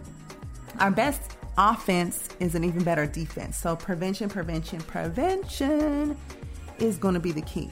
our 0.79 0.91
best 0.91 1.37
offense 1.57 2.29
is 2.39 2.55
an 2.55 2.63
even 2.63 2.83
better 2.83 3.05
defense. 3.05 3.57
So 3.57 3.75
prevention, 3.75 4.29
prevention, 4.29 4.79
prevention 4.79 6.17
is 6.79 6.97
going 6.97 7.13
to 7.13 7.19
be 7.19 7.31
the 7.31 7.41
key. 7.41 7.69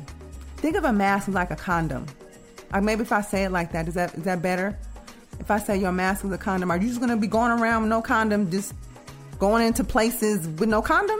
Think 0.57 0.75
of 0.75 0.85
a 0.85 0.93
mask 0.93 1.27
like 1.27 1.51
a 1.51 1.55
condom. 1.55 2.05
Or 2.73 2.81
maybe 2.81 3.01
if 3.01 3.11
I 3.11 3.21
say 3.21 3.43
it 3.43 3.51
like 3.51 3.71
that, 3.73 3.87
is 3.87 3.93
that 3.93 4.15
is 4.15 4.23
that 4.23 4.41
better? 4.41 4.77
If 5.39 5.51
I 5.51 5.59
say 5.59 5.77
your 5.77 5.91
mask 5.91 6.25
is 6.25 6.31
a 6.31 6.37
condom, 6.37 6.71
are 6.71 6.77
you 6.77 6.87
just 6.87 6.99
going 6.99 7.09
to 7.09 7.17
be 7.17 7.27
going 7.27 7.51
around 7.51 7.83
with 7.83 7.89
no 7.89 8.01
condom, 8.01 8.49
just 8.49 8.73
going 9.39 9.65
into 9.65 9.83
places 9.83 10.47
with 10.47 10.69
no 10.69 10.81
condom? 10.81 11.19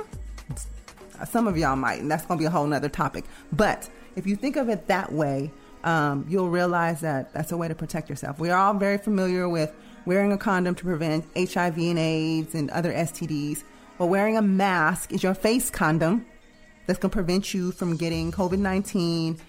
Some 1.26 1.48
of 1.48 1.58
y'all 1.58 1.76
might, 1.76 2.02
and 2.02 2.10
that's 2.10 2.26
going 2.26 2.38
to 2.38 2.42
be 2.42 2.46
a 2.46 2.50
whole 2.50 2.68
nother 2.68 2.90
topic. 2.90 3.26
But 3.52 3.90
if 4.16 4.28
you 4.28 4.36
think 4.36 4.56
of 4.56 4.70
it 4.70 4.88
that 4.88 5.12
way, 5.12 5.52
um, 5.84 6.26
you'll 6.30 6.50
realize 6.50 7.02
that 7.02 7.34
that's 7.34 7.52
a 7.52 7.58
way 7.58 7.68
to 7.68 7.76
protect 7.76 8.10
yourself. 8.10 8.40
We 8.40 8.50
are 8.50 8.58
all 8.58 8.74
very 8.74 8.98
familiar 8.98 9.50
with 9.50 9.74
wearing 10.06 10.32
a 10.32 10.38
condom 10.38 10.76
to 10.76 10.84
prevent 10.84 11.26
HIV 11.36 11.78
and 11.78 12.00
AIDS 12.00 12.56
and 12.56 12.70
other 12.72 12.92
STDs. 12.92 13.64
But 13.98 14.08
wearing 14.08 14.38
a 14.38 14.42
mask 14.42 15.12
is 15.12 15.24
your 15.24 15.34
face 15.34 15.70
condom 15.70 16.26
that's 16.86 17.00
going 17.00 17.10
to 17.10 17.16
prevent 17.16 17.54
you 17.54 17.72
from 17.72 17.96
getting 17.96 18.32
COVID 18.32 18.60
19 18.60 19.40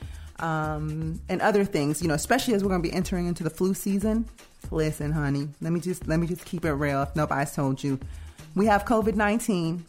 um, 0.41 1.21
and 1.29 1.41
other 1.41 1.65
things, 1.65 2.03
you 2.03 2.09
know, 2.09 2.15
especially 2.15 2.55
as 2.55 2.63
we're 2.63 2.71
going 2.71 2.83
to 2.83 2.89
be 2.89 2.95
entering 2.95 3.27
into 3.27 3.43
the 3.43 3.51
flu 3.51 3.75
season. 3.75 4.27
Listen, 4.71 5.13
honey, 5.13 5.49
let 5.61 5.73
me 5.73 5.81
just 5.81 6.07
let 6.09 6.19
me 6.19 6.27
just 6.27 6.45
keep 6.45 6.65
it 6.65 6.73
real. 6.73 7.03
If 7.03 7.15
nobody's 7.15 7.55
told 7.55 7.83
you, 7.83 7.99
we 8.55 8.67
have 8.67 8.85
COVID 8.85 9.15
nineteen, 9.15 9.85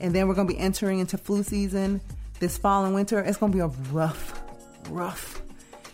and 0.00 0.14
then 0.14 0.28
we're 0.28 0.34
going 0.34 0.48
to 0.48 0.54
be 0.54 0.58
entering 0.58 0.98
into 0.98 1.18
flu 1.18 1.42
season 1.42 2.00
this 2.40 2.56
fall 2.56 2.84
and 2.84 2.94
winter. 2.94 3.20
It's 3.20 3.36
going 3.36 3.52
to 3.52 3.56
be 3.56 3.62
a 3.62 3.68
rough, 3.92 4.42
rough 4.88 5.42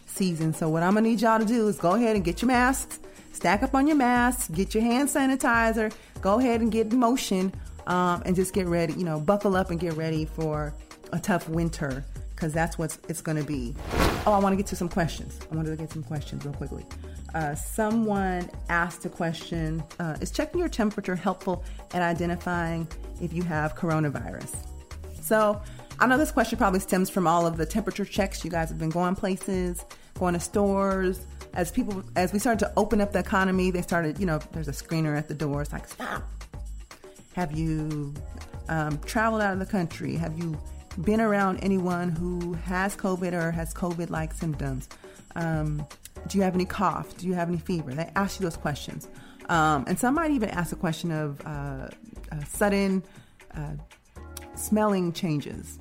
season. 0.06 0.54
So 0.54 0.68
what 0.68 0.82
I'm 0.82 0.94
gonna 0.94 1.08
need 1.08 1.20
y'all 1.20 1.38
to 1.38 1.44
do 1.44 1.68
is 1.68 1.76
go 1.76 1.92
ahead 1.92 2.16
and 2.16 2.24
get 2.24 2.40
your 2.40 2.48
masks, 2.48 3.00
stack 3.32 3.62
up 3.62 3.74
on 3.74 3.86
your 3.86 3.96
masks, 3.96 4.48
get 4.48 4.74
your 4.74 4.82
hand 4.82 5.08
sanitizer, 5.08 5.92
go 6.22 6.38
ahead 6.38 6.62
and 6.62 6.72
get 6.72 6.92
in 6.92 6.98
motion, 6.98 7.52
um, 7.86 8.22
and 8.24 8.34
just 8.34 8.54
get 8.54 8.66
ready. 8.66 8.94
You 8.94 9.04
know, 9.04 9.20
buckle 9.20 9.56
up 9.56 9.70
and 9.70 9.78
get 9.78 9.92
ready 9.94 10.24
for 10.24 10.74
a 11.12 11.18
tough 11.18 11.48
winter 11.48 12.04
because 12.34 12.52
that's 12.52 12.78
what 12.78 12.96
it's 13.08 13.20
going 13.20 13.38
to 13.38 13.44
be. 13.44 13.74
Oh, 14.26 14.32
I 14.32 14.38
want 14.38 14.52
to 14.52 14.56
get 14.56 14.66
to 14.66 14.76
some 14.76 14.88
questions. 14.88 15.38
I 15.50 15.56
wanted 15.56 15.70
to 15.70 15.76
get 15.76 15.92
some 15.92 16.02
questions 16.02 16.44
real 16.44 16.54
quickly. 16.54 16.84
Uh, 17.36 17.54
someone 17.54 18.48
asked 18.70 19.04
a 19.04 19.10
question 19.10 19.82
uh, 20.00 20.16
Is 20.22 20.30
checking 20.30 20.58
your 20.58 20.70
temperature 20.70 21.14
helpful 21.14 21.62
at 21.92 22.00
identifying 22.00 22.88
if 23.20 23.34
you 23.34 23.42
have 23.42 23.76
coronavirus? 23.76 24.56
So, 25.20 25.60
I 25.98 26.06
know 26.06 26.16
this 26.16 26.30
question 26.30 26.56
probably 26.56 26.80
stems 26.80 27.10
from 27.10 27.26
all 27.26 27.46
of 27.46 27.58
the 27.58 27.66
temperature 27.66 28.06
checks. 28.06 28.42
You 28.42 28.50
guys 28.50 28.70
have 28.70 28.78
been 28.78 28.88
going 28.88 29.16
places, 29.16 29.84
going 30.18 30.32
to 30.32 30.40
stores. 30.40 31.26
As 31.52 31.70
people, 31.70 32.02
as 32.16 32.32
we 32.32 32.38
started 32.38 32.60
to 32.60 32.72
open 32.74 33.02
up 33.02 33.12
the 33.12 33.18
economy, 33.18 33.70
they 33.70 33.82
started, 33.82 34.18
you 34.18 34.24
know, 34.24 34.38
there's 34.52 34.68
a 34.68 34.72
screener 34.72 35.14
at 35.14 35.28
the 35.28 35.34
door. 35.34 35.60
It's 35.60 35.74
like, 35.74 35.88
stop. 35.88 36.22
Have 37.34 37.52
you 37.52 38.14
um, 38.70 38.98
traveled 39.00 39.42
out 39.42 39.52
of 39.52 39.58
the 39.58 39.66
country? 39.66 40.16
Have 40.16 40.38
you 40.38 40.58
been 41.02 41.20
around 41.20 41.58
anyone 41.58 42.08
who 42.08 42.54
has 42.54 42.96
COVID 42.96 43.34
or 43.34 43.50
has 43.50 43.74
COVID 43.74 44.08
like 44.08 44.32
symptoms? 44.32 44.88
Um, 45.34 45.86
do 46.28 46.38
you 46.38 46.44
have 46.44 46.54
any 46.54 46.64
cough? 46.64 47.16
Do 47.16 47.26
you 47.26 47.34
have 47.34 47.48
any 47.48 47.58
fever? 47.58 47.92
They 47.92 48.10
ask 48.16 48.40
you 48.40 48.44
those 48.44 48.56
questions. 48.56 49.08
Um, 49.48 49.84
and 49.86 49.98
some 49.98 50.14
might 50.14 50.30
even 50.30 50.50
ask 50.50 50.72
a 50.72 50.76
question 50.76 51.10
of 51.10 51.40
uh, 51.46 51.88
uh, 52.32 52.44
sudden 52.48 53.04
uh, 53.54 53.74
smelling 54.54 55.12
changes. 55.12 55.78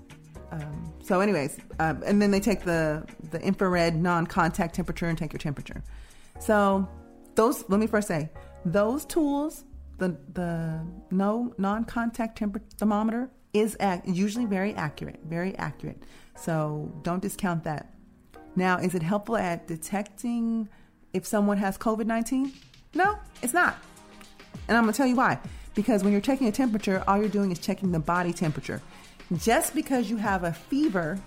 Um, 0.52 0.94
so, 1.02 1.20
anyways, 1.22 1.58
um, 1.80 2.04
and 2.06 2.22
then 2.22 2.32
they 2.32 2.40
take 2.40 2.64
the 2.64 3.06
the 3.32 3.42
infrared 3.42 3.96
non-contact 3.96 4.76
temperature 4.76 5.08
and 5.08 5.18
take 5.18 5.34
your 5.34 5.40
temperature. 5.40 5.84
So, 6.40 6.88
those 7.34 7.66
let 7.68 7.80
me 7.80 7.88
first 7.88 8.08
say 8.08 8.30
those 8.66 9.06
tools, 9.06 9.66
the 9.98 10.16
the 10.34 10.86
no 11.12 11.54
non-contact 11.58 12.38
temperature 12.38 12.66
thermometer 12.78 13.30
is 13.54 13.78
ac- 13.80 14.02
usually 14.06 14.46
very 14.46 14.74
accurate, 14.76 15.20
very 15.26 15.56
accurate. 15.58 16.04
So 16.36 16.94
don't 17.04 17.22
discount 17.22 17.64
that. 17.64 17.95
Now, 18.56 18.78
is 18.78 18.96
it 18.96 19.04
helpful 19.04 19.38
at 19.38 19.68
detecting 19.68 20.70
if 21.14 21.26
someone 21.26 21.58
has 21.58 21.78
COVID 21.78 22.06
19? 22.06 22.52
No, 22.94 23.18
it's 23.42 23.54
not. 23.54 23.78
And 24.68 24.78
I'm 24.78 24.84
going 24.84 24.94
to 24.94 24.98
tell 24.98 25.08
you 25.08 25.16
why. 25.16 25.40
Because 25.74 26.04
when 26.04 26.14
you're 26.14 26.22
checking 26.22 26.48
a 26.48 26.52
temperature, 26.52 27.04
all 27.08 27.18
you're 27.18 27.28
doing 27.28 27.52
is 27.52 27.60
checking 27.60 27.92
the 27.92 28.00
body 28.00 28.32
temperature. 28.32 28.82
Just 29.38 29.76
because 29.76 30.10
you 30.10 30.18
have 30.18 30.44
a 30.44 30.54
fever 30.54 31.20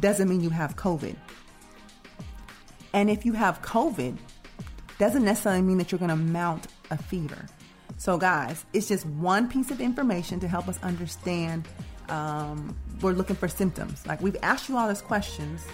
doesn't 0.00 0.28
mean 0.28 0.42
you 0.42 0.50
have 0.50 0.76
COVID. 0.76 1.16
And 2.92 3.08
if 3.08 3.24
you 3.24 3.32
have 3.32 3.62
COVID, 3.62 4.16
doesn't 4.98 5.24
necessarily 5.24 5.62
mean 5.62 5.78
that 5.78 5.90
you're 5.90 5.98
going 5.98 6.10
to 6.10 6.16
mount 6.16 6.66
a 6.90 6.98
fever. 6.98 7.46
So, 7.96 8.18
guys, 8.18 8.64
it's 8.72 8.88
just 8.88 9.06
one 9.06 9.48
piece 9.48 9.70
of 9.70 9.80
information 9.80 10.40
to 10.40 10.48
help 10.48 10.68
us 10.68 10.78
understand. 10.82 11.66
Um, 12.08 12.76
we're 13.00 13.12
looking 13.12 13.36
for 13.36 13.48
symptoms. 13.48 14.06
Like 14.06 14.20
we've 14.20 14.36
asked 14.42 14.68
you 14.68 14.76
all 14.76 14.88
these 14.88 15.02
questions, 15.02 15.66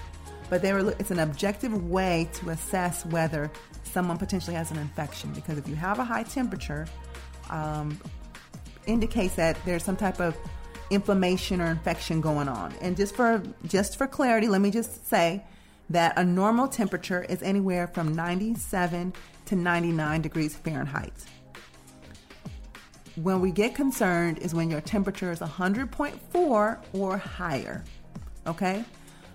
but 0.49 0.63
they 0.63 0.73
were. 0.73 0.91
It's 0.99 1.11
an 1.11 1.19
objective 1.19 1.89
way 1.89 2.29
to 2.35 2.51
assess 2.51 3.05
whether 3.07 3.51
someone 3.85 4.19
potentially 4.19 4.57
has 4.57 4.71
an 4.71 4.79
infection. 4.79 5.33
Because 5.33 5.59
if 5.59 5.69
you 5.69 5.75
have 5.75 5.99
a 5.99 6.05
high 6.05 6.23
temperature, 6.23 6.87
um, 7.51 7.99
indicates 8.87 9.35
that 9.37 9.57
there's 9.65 9.85
some 9.85 9.97
type 9.97 10.21
of 10.21 10.37
inflammation 10.91 11.61
or 11.61 11.67
infection 11.67 12.21
going 12.21 12.49
on. 12.49 12.73
And 12.81 12.97
just 12.97 13.15
for 13.15 13.43
just 13.67 13.97
for 13.97 14.07
clarity, 14.07 14.49
let 14.49 14.61
me 14.61 14.71
just 14.71 15.09
say 15.09 15.43
that 15.91 16.19
a 16.19 16.25
normal 16.25 16.69
temperature 16.69 17.25
is 17.25 17.43
anywhere 17.43 17.87
from 17.87 18.15
97 18.15 19.13
to 19.47 19.57
99 19.57 20.23
degrees 20.23 20.57
Fahrenheit. 20.57 21.13
When 23.17 23.41
we 23.41 23.51
get 23.51 23.75
concerned 23.75 24.39
is 24.39 24.55
when 24.55 24.71
your 24.71 24.81
temperature 24.81 25.33
is 25.33 25.41
100.4 25.41 26.79
or 26.93 27.17
higher. 27.17 27.85
Okay? 28.47 28.85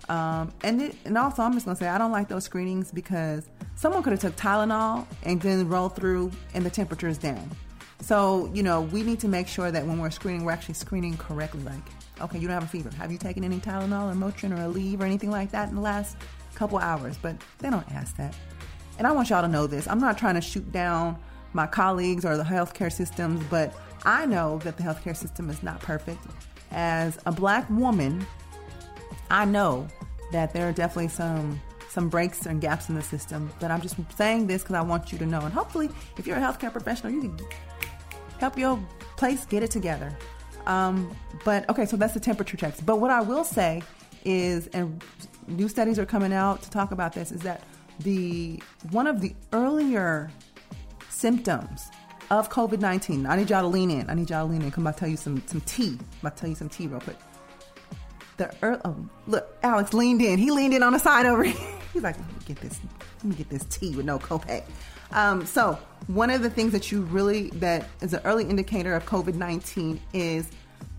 Um, 0.08 0.52
and 0.62 0.82
it, 0.82 0.96
and 1.04 1.16
also, 1.16 1.42
I'm 1.42 1.52
just 1.52 1.64
gonna 1.64 1.76
say 1.76 1.88
I 1.88 1.98
don't 1.98 2.12
like 2.12 2.28
those 2.28 2.44
screenings 2.44 2.90
because 2.90 3.48
someone 3.76 4.02
could 4.02 4.12
have 4.12 4.20
took 4.20 4.36
Tylenol 4.36 5.06
and 5.22 5.40
then 5.40 5.68
rolled 5.68 5.96
through, 5.96 6.32
and 6.54 6.64
the 6.64 6.70
temperature 6.70 7.08
is 7.08 7.18
down. 7.18 7.50
So 8.00 8.50
you 8.52 8.62
know 8.62 8.82
we 8.82 9.02
need 9.02 9.20
to 9.20 9.28
make 9.28 9.46
sure 9.46 9.70
that 9.70 9.86
when 9.86 9.98
we're 9.98 10.10
screening, 10.10 10.44
we're 10.44 10.52
actually 10.52 10.74
screening 10.74 11.16
correctly. 11.16 11.62
Like, 11.62 11.82
okay, 12.20 12.38
you 12.38 12.48
don't 12.48 12.54
have 12.54 12.64
a 12.64 12.68
fever. 12.68 12.90
Have 12.96 13.12
you 13.12 13.18
taken 13.18 13.44
any 13.44 13.58
Tylenol 13.58 14.12
or 14.12 14.14
Motrin 14.14 14.52
or 14.52 14.72
Aleve 14.72 15.00
or 15.00 15.04
anything 15.04 15.30
like 15.30 15.50
that 15.52 15.68
in 15.68 15.76
the 15.76 15.80
last 15.80 16.16
couple 16.54 16.78
hours? 16.78 17.16
But 17.16 17.36
they 17.58 17.70
don't 17.70 17.88
ask 17.92 18.16
that. 18.16 18.34
And 18.98 19.06
I 19.06 19.12
want 19.12 19.30
y'all 19.30 19.42
to 19.42 19.48
know 19.48 19.66
this. 19.66 19.88
I'm 19.88 20.00
not 20.00 20.18
trying 20.18 20.34
to 20.34 20.40
shoot 20.40 20.70
down 20.72 21.16
my 21.52 21.66
colleagues 21.66 22.24
or 22.24 22.36
the 22.36 22.42
healthcare 22.42 22.92
systems, 22.92 23.42
but 23.50 23.74
I 24.04 24.26
know 24.26 24.58
that 24.58 24.76
the 24.76 24.82
healthcare 24.82 25.16
system 25.16 25.48
is 25.50 25.62
not 25.62 25.80
perfect. 25.80 26.24
As 26.70 27.18
a 27.26 27.32
black 27.32 27.68
woman, 27.70 28.26
I 29.32 29.46
know 29.46 29.88
that 30.30 30.52
there 30.52 30.68
are 30.68 30.72
definitely 30.72 31.08
some 31.08 31.60
some 31.88 32.08
breaks 32.08 32.46
and 32.46 32.60
gaps 32.60 32.88
in 32.88 32.94
the 32.94 33.02
system. 33.02 33.50
But 33.60 33.70
I'm 33.70 33.80
just 33.80 33.96
saying 34.16 34.46
this 34.46 34.62
because 34.62 34.76
I 34.76 34.82
want 34.82 35.12
you 35.12 35.18
to 35.18 35.26
know. 35.26 35.40
And 35.40 35.52
hopefully, 35.52 35.90
if 36.16 36.26
you're 36.26 36.36
a 36.36 36.40
healthcare 36.40 36.72
professional, 36.72 37.12
you 37.12 37.20
can 37.22 37.38
help 38.38 38.56
your 38.56 38.78
place 39.16 39.44
get 39.44 39.62
it 39.62 39.70
together. 39.70 40.16
Um, 40.66 41.14
but 41.44 41.68
okay, 41.68 41.86
so 41.86 41.96
that's 41.96 42.14
the 42.14 42.20
temperature 42.20 42.56
checks. 42.56 42.80
But 42.80 43.00
what 43.00 43.10
I 43.10 43.20
will 43.20 43.44
say 43.44 43.82
is, 44.24 44.68
and 44.68 45.02
new 45.48 45.68
studies 45.68 45.98
are 45.98 46.06
coming 46.06 46.32
out 46.32 46.62
to 46.62 46.70
talk 46.70 46.92
about 46.92 47.12
this, 47.12 47.32
is 47.32 47.40
that 47.40 47.62
the 48.00 48.62
one 48.90 49.06
of 49.06 49.20
the 49.20 49.34
earlier 49.52 50.30
symptoms 51.08 51.90
of 52.30 52.50
COVID 52.50 52.80
19. 52.80 53.26
I 53.26 53.36
need 53.36 53.50
y'all 53.50 53.62
to 53.62 53.68
lean 53.68 53.90
in. 53.90 54.08
I 54.08 54.14
need 54.14 54.30
y'all 54.30 54.46
to 54.46 54.52
lean 54.52 54.62
in. 54.62 54.70
Come 54.70 54.84
to 54.84 54.92
tell 54.92 55.08
you 55.08 55.16
some, 55.16 55.42
some 55.46 55.60
tea. 55.62 55.98
I'll 56.22 56.30
tell 56.30 56.48
you 56.48 56.54
some 56.54 56.68
tea 56.68 56.86
real 56.86 57.00
quick. 57.00 57.18
The 58.36 58.54
early, 58.62 58.80
oh, 58.84 58.96
look, 59.26 59.56
Alex 59.62 59.92
leaned 59.92 60.22
in. 60.22 60.38
He 60.38 60.50
leaned 60.50 60.74
in 60.74 60.82
on 60.82 60.92
the 60.92 60.98
side 60.98 61.26
over 61.26 61.44
here. 61.44 61.78
He's 61.92 62.02
like, 62.02 62.18
let 62.18 62.28
me 62.28 62.34
get 62.46 62.56
this, 62.60 62.80
let 63.18 63.24
me 63.24 63.34
get 63.34 63.50
this 63.50 63.64
tea 63.64 63.94
with 63.94 64.06
no 64.06 64.18
copay. 64.18 64.64
Um, 65.10 65.44
so 65.44 65.78
one 66.06 66.30
of 66.30 66.42
the 66.42 66.48
things 66.48 66.72
that 66.72 66.90
you 66.90 67.02
really 67.02 67.50
that 67.50 67.86
is 68.00 68.14
an 68.14 68.20
early 68.24 68.44
indicator 68.44 68.94
of 68.94 69.04
COVID 69.04 69.34
nineteen 69.34 70.00
is 70.14 70.48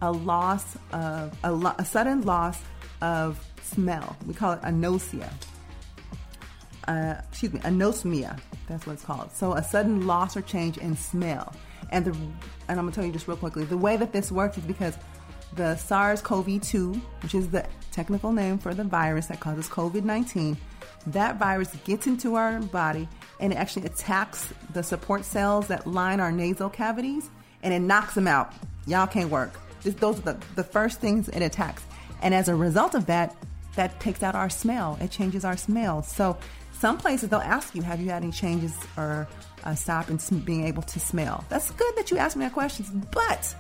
a 0.04 0.12
loss 0.12 0.78
of 0.92 1.36
a, 1.44 1.52
lo- 1.52 1.74
a 1.80 1.86
sudden 1.86 2.22
loss 2.22 2.62
of 3.02 3.44
smell. 3.64 4.16
We 4.28 4.36
call 4.36 4.54
it 4.54 4.62
anosia 4.62 5.32
uh, 6.88 7.16
excuse 7.30 7.54
me, 7.54 7.60
anosmia. 7.62 8.40
That's 8.68 8.86
what 8.86 8.94
it's 8.94 9.04
called. 9.04 9.32
So 9.34 9.54
a 9.54 9.64
sudden 9.64 10.08
loss 10.08 10.36
or 10.36 10.42
change 10.42 10.78
in 10.78 10.96
smell. 10.96 11.54
And 11.92 12.06
the 12.06 12.12
and 12.12 12.80
I'm 12.80 12.86
gonna 12.86 12.92
tell 12.92 13.06
you 13.06 13.12
just 13.12 13.28
real 13.28 13.38
quickly 13.38 13.66
the 13.66 13.78
way 13.78 13.98
that 13.98 14.12
this 14.12 14.32
works 14.32 14.58
is 14.58 14.64
because 14.64 14.98
the 15.56 15.76
SARS-CoV-2, 15.76 17.00
which 17.22 17.36
is 17.36 17.50
the 17.50 17.66
technical 17.92 18.32
name 18.32 18.58
for 18.58 18.74
the 18.74 18.84
virus 18.84 19.28
that 19.28 19.40
causes 19.40 19.68
COVID-19, 19.68 20.58
that 21.08 21.38
virus 21.38 21.76
gets 21.84 22.08
into 22.08 22.36
our 22.36 22.60
body 22.60 23.08
and 23.40 23.52
it 23.52 23.56
actually 23.58 23.86
attacks 23.86 24.54
the 24.74 24.82
support 24.82 25.26
cells 25.26 25.68
that 25.68 25.86
line 25.86 26.20
our 26.20 26.32
nasal 26.32 26.70
cavities 26.70 27.30
and 27.62 27.74
it 27.74 27.80
knocks 27.80 28.16
them 28.16 28.28
out. 28.28 28.54
Y'all 28.88 29.08
can't 29.08 29.30
work. 29.30 29.60
This, 29.82 29.96
those 29.96 30.20
are 30.20 30.34
the, 30.34 30.38
the 30.56 30.64
first 30.64 31.00
things 31.00 31.30
it 31.30 31.42
attacks. 31.42 31.84
And 32.22 32.34
as 32.34 32.48
a 32.48 32.56
result 32.56 32.96
of 32.96 33.06
that, 33.08 33.36
that 33.76 34.00
takes 34.00 34.24
out 34.24 34.36
our 34.36 34.50
smell. 34.50 34.98
It 35.02 35.12
changes 35.12 35.44
our 35.44 35.58
smell. 35.58 36.04
So 36.04 36.38
some 36.72 36.98
places 36.98 37.30
they'll 37.30 37.40
ask 37.40 37.76
you, 37.76 37.82
have 37.82 38.00
you 38.00 38.10
had 38.10 38.24
any 38.24 38.32
changes 38.32 38.76
or 38.98 39.28
uh, 39.64 39.76
stop 39.76 40.10
in 40.10 40.18
being 40.40 40.66
able 40.66 40.84
to 40.84 41.00
smell? 41.00 41.44
That's 41.50 41.72
good 41.72 41.96
that 41.96 42.12
you 42.12 42.18
ask 42.18 42.36
me 42.36 42.46
that 42.46 42.54
question, 42.54 43.08
but 43.12 43.56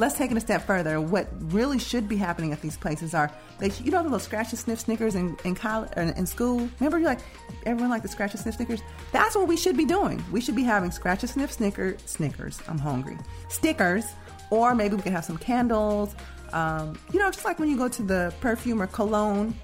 let's 0.00 0.16
take 0.16 0.30
it 0.30 0.36
a 0.36 0.40
step 0.40 0.62
further. 0.62 0.98
What 0.98 1.28
really 1.52 1.78
should 1.78 2.08
be 2.08 2.16
happening 2.16 2.52
at 2.52 2.62
these 2.62 2.76
places 2.76 3.12
are, 3.12 3.30
they, 3.58 3.70
you 3.84 3.90
know, 3.90 3.98
the 3.98 4.04
little 4.04 4.18
scratch 4.18 4.50
and 4.50 4.58
sniff 4.58 4.80
Snickers 4.80 5.14
in, 5.14 5.36
in 5.44 5.54
college 5.54 5.90
in 5.94 6.24
school. 6.24 6.68
Remember, 6.80 6.98
you 6.98 7.04
like 7.04 7.20
everyone 7.66 7.90
like 7.90 8.00
the 8.00 8.08
scratch 8.08 8.32
and 8.32 8.40
sniff 8.40 8.54
Snickers. 8.56 8.80
That's 9.12 9.36
what 9.36 9.46
we 9.46 9.58
should 9.58 9.76
be 9.76 9.84
doing. 9.84 10.24
We 10.32 10.40
should 10.40 10.56
be 10.56 10.62
having 10.62 10.90
scratch 10.90 11.22
and 11.22 11.30
sniff 11.30 11.52
Snicker 11.52 11.98
Snickers. 12.06 12.60
I'm 12.66 12.78
hungry. 12.78 13.18
Stickers, 13.48 14.06
or 14.48 14.74
maybe 14.74 14.96
we 14.96 15.02
could 15.02 15.12
have 15.12 15.24
some 15.24 15.36
candles. 15.36 16.16
Um, 16.54 16.98
you 17.12 17.20
know, 17.20 17.30
just 17.30 17.44
like 17.44 17.58
when 17.58 17.68
you 17.68 17.76
go 17.76 17.88
to 17.88 18.02
the 18.02 18.32
perfume 18.40 18.80
or 18.80 18.86
cologne 18.86 19.54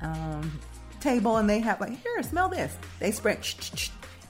um, 0.00 0.58
table 1.00 1.36
and 1.36 1.48
they 1.48 1.60
have 1.60 1.82
like, 1.82 2.02
here, 2.02 2.22
smell 2.22 2.48
this. 2.48 2.74
They 2.98 3.10
spray, 3.10 3.38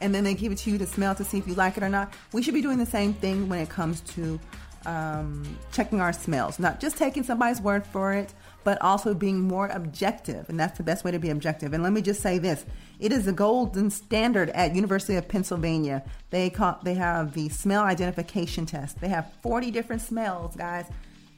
and 0.00 0.12
then 0.12 0.24
they 0.24 0.34
give 0.34 0.50
it 0.50 0.58
to 0.58 0.70
you 0.72 0.78
to 0.78 0.86
smell 0.86 1.14
to 1.14 1.24
see 1.24 1.38
if 1.38 1.46
you 1.46 1.54
like 1.54 1.76
it 1.76 1.84
or 1.84 1.88
not. 1.88 2.12
We 2.32 2.42
should 2.42 2.52
be 2.52 2.62
doing 2.62 2.78
the 2.78 2.84
same 2.84 3.14
thing 3.14 3.48
when 3.48 3.60
it 3.60 3.68
comes 3.68 4.00
to 4.00 4.40
um, 4.86 5.58
checking 5.72 6.00
our 6.00 6.12
smells, 6.12 6.58
not 6.58 6.80
just 6.80 6.96
taking 6.96 7.22
somebody's 7.22 7.60
word 7.60 7.86
for 7.86 8.12
it, 8.12 8.32
but 8.64 8.80
also 8.80 9.14
being 9.14 9.40
more 9.40 9.68
objective. 9.68 10.48
And 10.48 10.58
that's 10.58 10.78
the 10.78 10.84
best 10.84 11.04
way 11.04 11.10
to 11.10 11.18
be 11.18 11.30
objective. 11.30 11.72
And 11.72 11.82
let 11.82 11.92
me 11.92 12.02
just 12.02 12.20
say 12.20 12.38
this: 12.38 12.64
it 12.98 13.12
is 13.12 13.26
a 13.26 13.32
golden 13.32 13.90
standard 13.90 14.50
at 14.50 14.74
University 14.74 15.16
of 15.16 15.28
Pennsylvania. 15.28 16.02
They 16.30 16.50
call 16.50 16.78
they 16.82 16.94
have 16.94 17.34
the 17.34 17.48
smell 17.50 17.84
identification 17.84 18.66
test. 18.66 19.00
They 19.00 19.08
have 19.08 19.32
40 19.42 19.70
different 19.70 20.02
smells, 20.02 20.56
guys, 20.56 20.86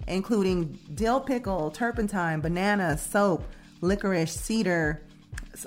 including 0.06 0.78
dill 0.94 1.20
pickle, 1.20 1.70
turpentine, 1.70 2.40
banana, 2.40 2.96
soap, 2.98 3.44
licorice, 3.80 4.34
cedar, 4.34 5.02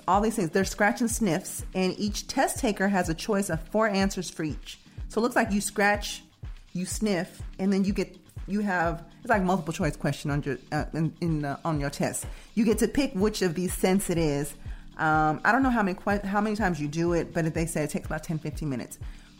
all 0.07 0.21
these 0.21 0.35
things. 0.35 0.51
There's 0.51 0.69
scratch 0.69 1.01
and 1.01 1.09
sniffs, 1.09 1.65
and 1.73 1.95
each 1.97 2.27
test 2.27 2.59
taker 2.59 2.87
has 2.87 3.09
a 3.09 3.13
choice 3.13 3.49
of 3.49 3.61
four 3.69 3.87
answers 3.87 4.29
for 4.29 4.43
each. 4.43 4.79
So 5.09 5.19
it 5.19 5.23
looks 5.23 5.35
like 5.35 5.51
you 5.51 5.61
scratch, 5.61 6.23
you 6.73 6.85
sniff, 6.85 7.41
and 7.57 7.71
then 7.71 7.83
you 7.83 7.93
get 7.93 8.17
you 8.47 8.61
have 8.61 9.05
it's 9.21 9.29
like 9.29 9.43
multiple 9.43 9.73
choice 9.73 9.95
question 9.95 10.31
on 10.31 10.41
your 10.43 10.57
uh, 10.71 10.85
in, 10.93 11.13
in 11.21 11.45
uh, 11.45 11.57
on 11.65 11.79
your 11.79 11.89
test. 11.89 12.25
You 12.55 12.65
get 12.65 12.77
to 12.79 12.87
pick 12.87 13.13
which 13.13 13.41
of 13.41 13.55
these 13.55 13.73
scents 13.73 14.09
it 14.09 14.17
is. 14.17 14.53
Um, 14.97 15.39
I 15.45 15.51
don't 15.51 15.63
know 15.63 15.69
how 15.69 15.83
many 15.83 15.97
how 16.25 16.41
many 16.41 16.55
times 16.55 16.79
you 16.79 16.87
do 16.87 17.13
it, 17.13 17.33
but 17.33 17.53
they 17.53 17.65
say 17.65 17.83
it 17.83 17.89
takes 17.89 18.07
about 18.07 18.23
10, 18.23 18.39
15 18.39 18.69
minutes. 18.69 18.99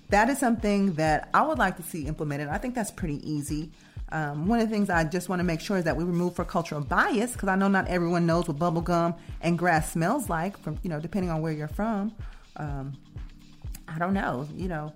That 0.10 0.30
is 0.30 0.40
something 0.40 0.94
that 0.94 1.30
I 1.34 1.42
would 1.44 1.60
like 1.60 1.78
to 1.78 1.84
see 1.84 2.08
implemented. 2.08 2.48
I 2.48 2.58
think 2.58 2.76
that's 2.76 2.92
pretty 2.92 3.30
easy. 3.30 3.72
Um, 4.12 4.48
one 4.48 4.60
of 4.60 4.68
the 4.68 4.74
things 4.74 4.90
I 4.90 5.04
just 5.04 5.30
want 5.30 5.40
to 5.40 5.44
make 5.44 5.62
sure 5.62 5.78
is 5.78 5.84
that 5.84 5.96
we 5.96 6.04
remove 6.04 6.36
for 6.36 6.44
cultural 6.44 6.82
bias 6.82 7.34
because 7.34 7.48
I 7.48 7.56
know 7.56 7.68
not 7.68 7.88
everyone 7.88 8.26
knows 8.26 8.48
what 8.48 8.58
bubblegum 8.58 9.16
and 9.42 9.58
grass 9.58 9.92
smells 9.92 10.30
like 10.30 10.58
from 10.58 10.80
you 10.82 10.90
know 10.90 11.00
depending 11.00 11.30
on 11.30 11.42
where 11.42 11.52
you're 11.52 11.68
from. 11.68 12.16
Um, 12.56 12.94
I 13.88 14.00
don't 14.00 14.14
know, 14.14 14.48
you 14.56 14.68
know, 14.68 14.94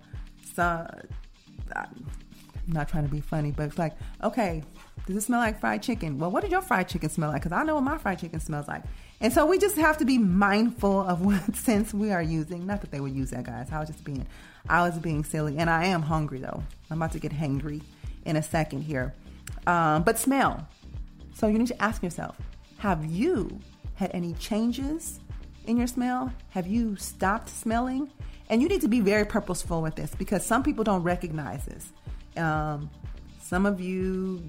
so 0.55 0.87
I'm 2.67 2.73
not 2.73 2.87
trying 2.87 3.03
to 3.03 3.09
be 3.09 3.21
funny, 3.21 3.51
but 3.51 3.63
it's 3.63 3.77
like, 3.77 3.93
okay, 4.23 4.63
does 5.05 5.17
it 5.17 5.21
smell 5.21 5.39
like 5.39 5.59
fried 5.59 5.83
chicken? 5.83 6.17
Well, 6.17 6.31
what 6.31 6.43
did 6.43 6.51
your 6.51 6.61
fried 6.61 6.87
chicken 6.87 7.09
smell 7.09 7.29
like? 7.29 7.41
Because 7.41 7.51
I 7.51 7.63
know 7.63 7.75
what 7.75 7.83
my 7.83 7.97
fried 7.97 8.19
chicken 8.19 8.39
smells 8.39 8.67
like. 8.67 8.83
And 9.19 9.33
so 9.33 9.45
we 9.45 9.57
just 9.57 9.75
have 9.77 9.97
to 9.97 10.05
be 10.05 10.17
mindful 10.17 11.01
of 11.01 11.21
what 11.25 11.55
sense 11.55 11.93
we 11.93 12.11
are 12.11 12.21
using. 12.21 12.65
Not 12.65 12.81
that 12.81 12.91
they 12.91 12.99
would 12.99 13.13
use 13.13 13.31
that, 13.31 13.43
guys. 13.43 13.69
I 13.71 13.79
was 13.79 13.89
just 13.89 14.03
being, 14.03 14.25
I 14.69 14.81
was 14.87 14.97
being 14.99 15.23
silly, 15.23 15.57
and 15.57 15.69
I 15.69 15.85
am 15.85 16.01
hungry 16.01 16.39
though. 16.39 16.63
I'm 16.89 16.97
about 17.01 17.11
to 17.13 17.19
get 17.19 17.31
hangry 17.31 17.81
in 18.25 18.37
a 18.37 18.43
second 18.43 18.83
here. 18.83 19.13
Um, 19.67 20.03
but 20.03 20.17
smell. 20.17 20.67
So 21.33 21.47
you 21.47 21.57
need 21.57 21.67
to 21.67 21.81
ask 21.81 22.03
yourself 22.03 22.37
have 22.77 23.05
you 23.05 23.59
had 23.95 24.11
any 24.13 24.33
changes 24.33 25.19
in 25.65 25.77
your 25.77 25.87
smell? 25.87 26.33
Have 26.49 26.67
you 26.67 26.95
stopped 26.95 27.49
smelling? 27.49 28.09
And 28.49 28.61
you 28.61 28.67
need 28.67 28.81
to 28.81 28.87
be 28.87 28.99
very 28.99 29.25
purposeful 29.25 29.81
with 29.81 29.95
this 29.95 30.13
because 30.15 30.45
some 30.45 30.63
people 30.63 30.83
don't 30.83 31.03
recognize 31.03 31.65
this. 31.65 31.91
Um, 32.37 32.89
some 33.41 33.65
of 33.65 33.79
you 33.79 34.43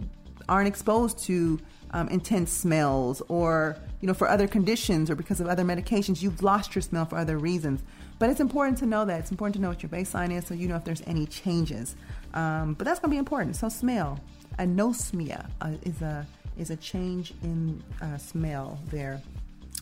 aren't 0.49 0.69
exposed 0.69 1.19
to 1.25 1.61
um, 1.91 2.09
intense 2.09 2.51
smells 2.51 3.23
or 3.29 3.77
you 4.01 4.09
know 4.09 4.15
for 4.15 4.29
other 4.29 4.49
conditions 4.49 5.11
or 5.11 5.15
because 5.15 5.41
of 5.41 5.47
other 5.47 5.65
medications 5.65 6.21
you've 6.23 6.43
lost 6.43 6.75
your 6.75 6.83
smell 6.83 7.07
for 7.07 7.17
other 7.17 7.39
reasons 7.39 7.83
but 8.19 8.29
it's 8.29 8.41
important 8.41 8.77
to 8.79 8.87
know 8.87 9.05
that 9.05 9.21
it's 9.21 9.31
important 9.31 9.55
to 9.55 9.63
know 9.63 9.69
what 9.69 9.83
your 9.83 9.91
baseline 9.91 10.37
is 10.37 10.45
so 10.45 10.55
you 10.55 10.67
know 10.67 10.77
if 10.77 10.85
there's 10.85 11.03
any 11.07 11.25
changes 11.27 11.95
um, 12.35 12.75
but 12.75 12.85
that's 12.85 12.99
going 13.01 13.11
to 13.11 13.15
be 13.15 13.19
important. 13.19 13.57
So 13.57 13.69
smell, 13.69 14.21
anosmia 14.59 15.49
uh, 15.61 15.71
is 15.83 16.03
a 16.03 16.27
is 16.59 16.71
a 16.71 16.77
change 16.77 17.33
in 17.43 17.83
uh, 18.03 18.19
smell. 18.19 18.79
There, 18.87 19.21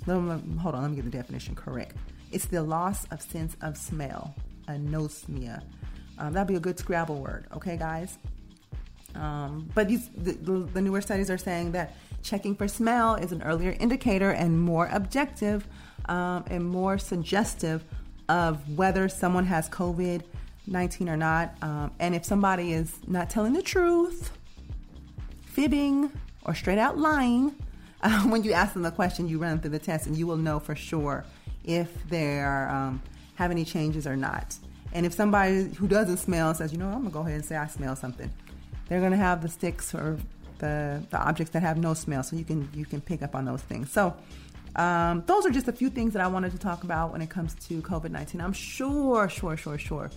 hold 0.07 0.75
on. 0.75 0.83
Let 0.83 0.91
me 0.91 0.97
get 0.97 1.05
the 1.05 1.11
definition 1.11 1.55
correct. 1.55 1.97
It's 2.31 2.47
the 2.47 2.63
loss 2.63 3.07
of 3.11 3.21
sense 3.21 3.57
of 3.63 3.77
smell. 3.77 4.35
Anosmia. 4.69 5.63
Um, 6.19 6.33
that'd 6.33 6.49
be 6.49 6.57
a 6.57 6.61
good 6.61 6.79
Scrabble 6.79 7.21
word. 7.21 7.47
Okay, 7.55 7.77
guys. 7.77 8.19
Um, 9.15 9.71
but 9.75 9.89
these 9.89 10.09
the, 10.17 10.33
the 10.73 10.81
newer 10.81 11.01
studies 11.01 11.31
are 11.31 11.39
saying 11.39 11.73
that 11.73 11.95
checking 12.23 12.55
for 12.55 12.69
smell 12.69 13.17
is 13.17 13.33
an 13.33 13.43
earlier 13.43 13.77
indicator 13.79 14.31
and 14.31 14.59
more 14.61 14.89
objective 14.93 15.67
um, 16.07 16.45
and 16.49 16.65
more 16.65 16.99
suggestive 16.99 17.85
of 18.29 18.77
whether 18.77 19.09
someone 19.09 19.47
has 19.47 19.69
COVID 19.69 20.23
19 20.67 21.09
or 21.09 21.17
not. 21.17 21.55
Um, 21.63 21.91
and 21.99 22.15
if 22.15 22.25
somebody 22.25 22.73
is 22.73 22.95
not 23.07 23.29
telling 23.29 23.53
the 23.53 23.63
truth, 23.63 24.31
fibbing, 25.43 26.13
or 26.45 26.55
straight 26.55 26.79
out 26.79 26.99
lying, 26.99 27.55
uh, 28.03 28.23
when 28.23 28.43
you 28.43 28.53
ask 28.53 28.73
them 28.73 28.83
the 28.83 28.91
question, 28.91 29.29
you 29.29 29.39
run 29.39 29.61
through 29.61 29.71
the 29.71 29.79
test 29.79 30.07
and 30.07 30.17
you 30.17 30.27
will 30.27 30.37
know 30.37 30.59
for 30.59 30.75
sure 30.75 31.25
if 31.65 32.09
they 32.09 32.41
um, 32.41 33.03
have 33.35 33.51
any 33.51 33.65
changes 33.65 34.07
or 34.07 34.17
not. 34.17 34.57
And 34.93 35.07
if 35.07 35.13
somebody 35.13 35.73
who 35.75 35.89
doesn't 35.89 36.19
smell 36.19 36.55
says, 36.55 36.73
you 36.73 36.79
know, 36.79 36.89
I'm 36.89 36.99
gonna 36.99 37.11
go 37.11 37.21
ahead 37.21 37.35
and 37.35 37.45
say 37.45 37.57
I 37.57 37.67
smell 37.67 37.97
something, 37.97 38.31
they're 38.89 39.01
gonna 39.01 39.17
have 39.17 39.43
the 39.43 39.49
sticks 39.49 39.95
or 39.95 40.19
the, 40.59 41.03
the 41.11 41.19
objects 41.19 41.53
that 41.53 41.63
have 41.63 41.79
no 41.79 41.95
smell, 41.95 42.23
so 42.23 42.37
you 42.37 42.45
can 42.45 42.69
you 42.75 42.85
can 42.85 43.01
pick 43.01 43.23
up 43.23 43.35
on 43.35 43.45
those 43.45 43.63
things. 43.63 43.91
So 43.91 44.15
um, 44.77 45.25
those 45.27 45.45
are 45.47 45.51
just 45.51 45.69
a 45.69 45.73
few 45.73 45.91
things 45.91 46.13
that 46.13 46.23
I 46.23 46.29
wanted 46.29 46.53
to 46.53 46.59
talk 46.59 46.85
about 46.85 47.13
when 47.13 47.23
it 47.23 47.31
comes 47.31 47.55
to 47.67 47.83
COVID 47.83 48.11
19. 48.11 48.41
I'm 48.41 48.53
sure, 48.53 49.29
sure, 49.29 49.57
sure, 49.57 49.79
sure 49.79 50.11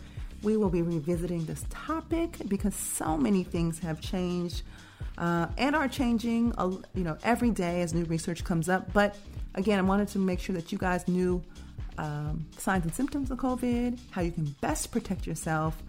we 0.45 0.55
will 0.57 0.69
be 0.69 0.83
revisiting 0.83 1.45
this 1.45 1.65
topic 1.69 2.37
because 2.47 2.75
so 2.75 3.17
many 3.17 3.43
things 3.43 3.79
have 3.79 3.99
changed 3.99 4.61
uh, 5.17 5.47
and 5.57 5.75
are 5.75 5.87
changing, 5.87 6.53
uh, 6.57 6.67
you 6.93 7.03
know, 7.03 7.17
every 7.23 7.49
day 7.49 7.81
as 7.81 7.93
new 7.93 8.05
research 8.05 8.43
comes 8.43 8.69
up. 8.69 8.93
But 8.93 9.17
again, 9.55 9.79
I 9.79 9.81
wanted 9.81 10.07
to 10.09 10.19
make 10.19 10.39
sure 10.39 10.55
that 10.55 10.71
you 10.71 10.77
guys 10.77 11.07
knew 11.07 11.43
um, 11.97 12.45
signs 12.57 12.83
and 12.85 12.93
symptoms 12.93 13.31
of 13.31 13.37
COVID, 13.37 13.99
how 14.11 14.21
you 14.21 14.31
can 14.31 14.45
best 14.61 14.91
protect 14.91 15.25
yourself, 15.25 15.81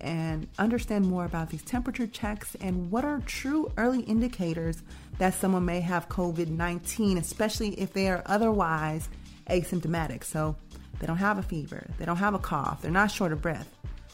and 0.00 0.48
understand 0.58 1.06
more 1.06 1.24
about 1.24 1.50
these 1.50 1.62
temperature 1.62 2.06
checks 2.06 2.56
and 2.60 2.90
what 2.90 3.04
are 3.04 3.20
true 3.20 3.70
early 3.76 4.00
indicators 4.00 4.82
that 5.18 5.34
someone 5.34 5.64
may 5.64 5.80
have 5.80 6.08
COVID 6.08 6.48
19, 6.48 7.18
especially 7.18 7.80
if 7.80 7.92
they 7.92 8.08
are 8.08 8.22
otherwise 8.26 9.08
asymptomatic. 9.48 10.24
So 10.24 10.56
they 10.98 11.06
don't 11.06 11.18
have 11.18 11.38
a 11.38 11.42
fever, 11.42 11.86
they 11.98 12.04
don't 12.04 12.16
have 12.16 12.34
a 12.34 12.38
cough, 12.38 12.82
they're 12.82 12.90
not 12.90 13.10
short 13.10 13.32
of 13.32 13.40
breath 13.40 13.68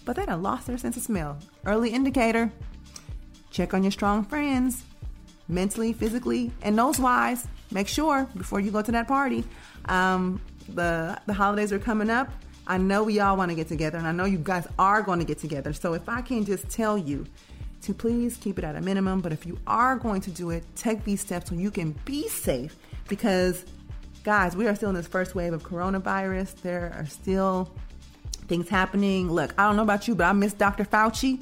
but 0.08 0.16
they 0.16 0.24
done 0.24 0.42
lost 0.42 0.66
their 0.66 0.78
sense 0.78 0.96
of 0.96 1.02
smell. 1.02 1.36
Early 1.66 1.90
indicator. 1.90 2.50
Check 3.50 3.74
on 3.74 3.82
your 3.82 3.92
strong 3.92 4.24
friends, 4.24 4.82
mentally, 5.48 5.92
physically, 5.92 6.50
and 6.62 6.74
nose 6.74 6.98
wise. 6.98 7.46
Make 7.70 7.88
sure 7.88 8.26
before 8.34 8.58
you 8.58 8.70
go 8.70 8.80
to 8.80 8.90
that 8.92 9.06
party. 9.06 9.44
Um, 9.84 10.40
the 10.74 11.20
the 11.26 11.32
holidays 11.32 11.72
are 11.72 11.78
coming 11.78 12.10
up. 12.10 12.30
I 12.66 12.76
know 12.76 13.02
we 13.02 13.18
all 13.20 13.36
want 13.36 13.50
to 13.50 13.54
get 13.54 13.68
together, 13.68 13.96
and 13.98 14.06
I 14.06 14.12
know 14.12 14.26
you 14.26 14.38
guys 14.38 14.66
are 14.78 15.02
going 15.02 15.18
to 15.18 15.24
get 15.24 15.38
together. 15.38 15.72
So 15.72 15.94
if 15.94 16.08
I 16.08 16.20
can 16.20 16.44
just 16.44 16.68
tell 16.68 16.98
you 16.98 17.26
to 17.82 17.94
please 17.94 18.36
keep 18.36 18.58
it 18.58 18.64
at 18.64 18.76
a 18.76 18.80
minimum, 18.80 19.20
but 19.20 19.32
if 19.32 19.46
you 19.46 19.58
are 19.66 19.96
going 19.96 20.20
to 20.22 20.30
do 20.30 20.50
it, 20.50 20.64
take 20.76 21.04
these 21.04 21.20
steps 21.20 21.48
so 21.48 21.54
you 21.54 21.70
can 21.70 21.92
be 22.04 22.28
safe. 22.28 22.76
Because 23.08 23.64
guys, 24.22 24.54
we 24.54 24.66
are 24.66 24.74
still 24.74 24.90
in 24.90 24.94
this 24.94 25.06
first 25.06 25.34
wave 25.34 25.52
of 25.54 25.62
coronavirus. 25.62 26.56
There 26.56 26.92
are 26.98 27.06
still 27.06 27.72
things 28.48 28.68
happening. 28.68 29.30
Look, 29.30 29.54
I 29.56 29.66
don't 29.66 29.76
know 29.76 29.82
about 29.82 30.06
you, 30.06 30.14
but 30.14 30.24
I 30.24 30.32
miss 30.32 30.52
Dr. 30.52 30.84
Fauci. 30.84 31.40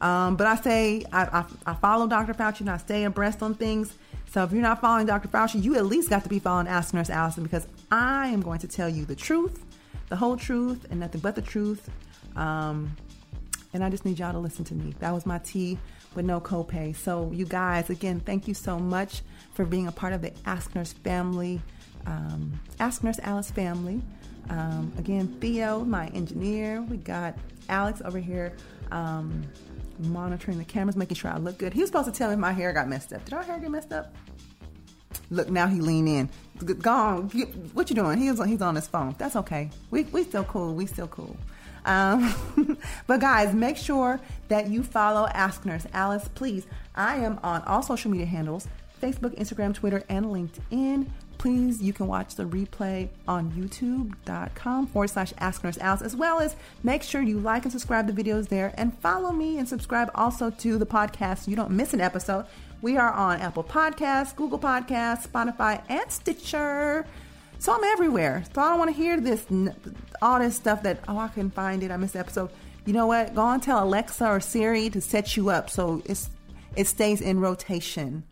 Um, 0.00 0.36
but 0.36 0.46
I 0.46 0.56
say 0.56 1.04
I, 1.12 1.24
I, 1.24 1.44
I, 1.66 1.74
follow 1.74 2.06
Dr. 2.06 2.34
Fauci 2.34 2.60
and 2.60 2.70
I 2.70 2.76
stay 2.78 3.04
abreast 3.04 3.42
on 3.42 3.54
things. 3.54 3.94
So 4.30 4.42
if 4.42 4.52
you're 4.52 4.60
not 4.60 4.80
following 4.80 5.06
Dr. 5.06 5.28
Fauci, 5.28 5.62
you 5.62 5.76
at 5.76 5.86
least 5.86 6.10
got 6.10 6.24
to 6.24 6.28
be 6.28 6.38
following 6.38 6.66
Ask 6.66 6.92
Nurse 6.92 7.10
Alice 7.10 7.36
because 7.36 7.66
I 7.90 8.28
am 8.28 8.42
going 8.42 8.58
to 8.60 8.68
tell 8.68 8.88
you 8.88 9.04
the 9.04 9.14
truth, 9.14 9.64
the 10.08 10.16
whole 10.16 10.36
truth, 10.36 10.86
and 10.90 11.00
nothing 11.00 11.20
but 11.20 11.36
the 11.36 11.42
truth. 11.42 11.88
Um, 12.34 12.96
and 13.72 13.84
I 13.84 13.90
just 13.90 14.04
need 14.04 14.18
y'all 14.18 14.32
to 14.32 14.38
listen 14.38 14.64
to 14.66 14.74
me. 14.74 14.94
That 14.98 15.12
was 15.12 15.26
my 15.26 15.38
tea 15.38 15.78
with 16.14 16.24
no 16.24 16.40
copay. 16.40 16.94
So 16.96 17.30
you 17.32 17.44
guys, 17.44 17.90
again, 17.90 18.20
thank 18.20 18.48
you 18.48 18.54
so 18.54 18.78
much 18.78 19.22
for 19.52 19.64
being 19.64 19.86
a 19.86 19.92
part 19.92 20.12
of 20.12 20.22
the 20.22 20.32
Ask 20.46 20.74
Nurse 20.74 20.92
family, 20.92 21.60
um, 22.06 22.60
Ask 22.80 23.02
Nurse 23.04 23.18
Alice 23.22 23.50
family. 23.50 24.02
Um, 24.50 24.92
again, 24.98 25.28
Theo, 25.40 25.84
my 25.84 26.08
engineer. 26.08 26.82
We 26.82 26.98
got 26.98 27.36
Alex 27.68 28.02
over 28.04 28.18
here 28.18 28.52
um, 28.90 29.44
monitoring 29.98 30.58
the 30.58 30.64
cameras, 30.64 30.96
making 30.96 31.16
sure 31.16 31.30
I 31.30 31.38
look 31.38 31.58
good. 31.58 31.72
He 31.72 31.80
was 31.80 31.88
supposed 31.88 32.06
to 32.06 32.12
tell 32.12 32.30
me 32.30 32.36
my 32.36 32.52
hair 32.52 32.72
got 32.72 32.88
messed 32.88 33.12
up. 33.12 33.24
Did 33.24 33.34
our 33.34 33.42
hair 33.42 33.58
get 33.58 33.70
messed 33.70 33.92
up? 33.92 34.14
Look, 35.30 35.50
now 35.50 35.66
he 35.66 35.80
lean 35.80 36.08
in. 36.08 36.28
Gone. 36.80 37.28
What 37.72 37.90
you 37.90 37.96
doing? 37.96 38.18
He's 38.18 38.38
on, 38.38 38.48
he's 38.48 38.62
on 38.62 38.74
his 38.74 38.86
phone. 38.86 39.14
That's 39.18 39.36
okay. 39.36 39.70
We 39.90 40.04
we 40.04 40.24
still 40.24 40.44
cool. 40.44 40.74
We 40.74 40.86
still 40.86 41.08
cool. 41.08 41.36
Um, 41.84 42.34
but 43.06 43.20
guys, 43.20 43.54
make 43.54 43.76
sure 43.76 44.20
that 44.48 44.68
you 44.68 44.82
follow 44.82 45.26
Ask 45.28 45.64
Nurse 45.64 45.86
Alice, 45.92 46.28
please. 46.34 46.66
I 46.94 47.16
am 47.16 47.38
on 47.42 47.62
all 47.62 47.82
social 47.82 48.10
media 48.10 48.26
handles: 48.26 48.68
Facebook, 49.02 49.38
Instagram, 49.38 49.74
Twitter, 49.74 50.04
and 50.08 50.26
LinkedIn 50.26 51.06
please, 51.38 51.82
you 51.82 51.92
can 51.92 52.06
watch 52.06 52.34
the 52.34 52.44
replay 52.44 53.08
on 53.28 53.52
youtube.com 53.52 54.86
forward 54.86 55.08
slash 55.08 55.32
Ask 55.38 55.62
Nurse 55.64 55.78
Alice, 55.78 56.02
as 56.02 56.16
well 56.16 56.40
as 56.40 56.56
make 56.82 57.02
sure 57.02 57.20
you 57.20 57.38
like 57.38 57.64
and 57.64 57.72
subscribe 57.72 58.06
the 58.06 58.22
videos 58.22 58.48
there 58.48 58.72
and 58.76 58.98
follow 58.98 59.32
me 59.32 59.58
and 59.58 59.68
subscribe 59.68 60.10
also 60.14 60.50
to 60.50 60.78
the 60.78 60.86
podcast 60.86 61.44
so 61.44 61.50
you 61.50 61.56
don't 61.56 61.70
miss 61.70 61.92
an 61.94 62.00
episode. 62.00 62.46
We 62.82 62.96
are 62.96 63.12
on 63.12 63.40
Apple 63.40 63.64
Podcasts, 63.64 64.36
Google 64.36 64.58
Podcasts, 64.58 65.26
Spotify, 65.26 65.82
and 65.88 66.10
Stitcher. 66.10 67.06
So 67.58 67.72
I'm 67.72 67.84
everywhere. 67.84 68.44
So 68.54 68.60
I 68.60 68.68
don't 68.68 68.78
want 68.78 68.90
to 68.90 68.96
hear 68.96 69.18
this, 69.18 69.46
all 70.20 70.38
this 70.38 70.56
stuff 70.56 70.82
that, 70.82 70.98
oh, 71.08 71.16
I 71.18 71.28
couldn't 71.28 71.52
find 71.52 71.82
it. 71.82 71.90
I 71.90 71.96
missed 71.96 72.12
the 72.12 72.18
episode. 72.18 72.50
You 72.84 72.92
know 72.92 73.06
what? 73.06 73.34
Go 73.34 73.48
and 73.48 73.62
tell 73.62 73.82
Alexa 73.82 74.26
or 74.26 74.40
Siri 74.40 74.90
to 74.90 75.00
set 75.00 75.36
you 75.36 75.48
up 75.48 75.70
so 75.70 76.02
it's, 76.04 76.28
it 76.76 76.86
stays 76.86 77.22
in 77.22 77.40
rotation. 77.40 78.24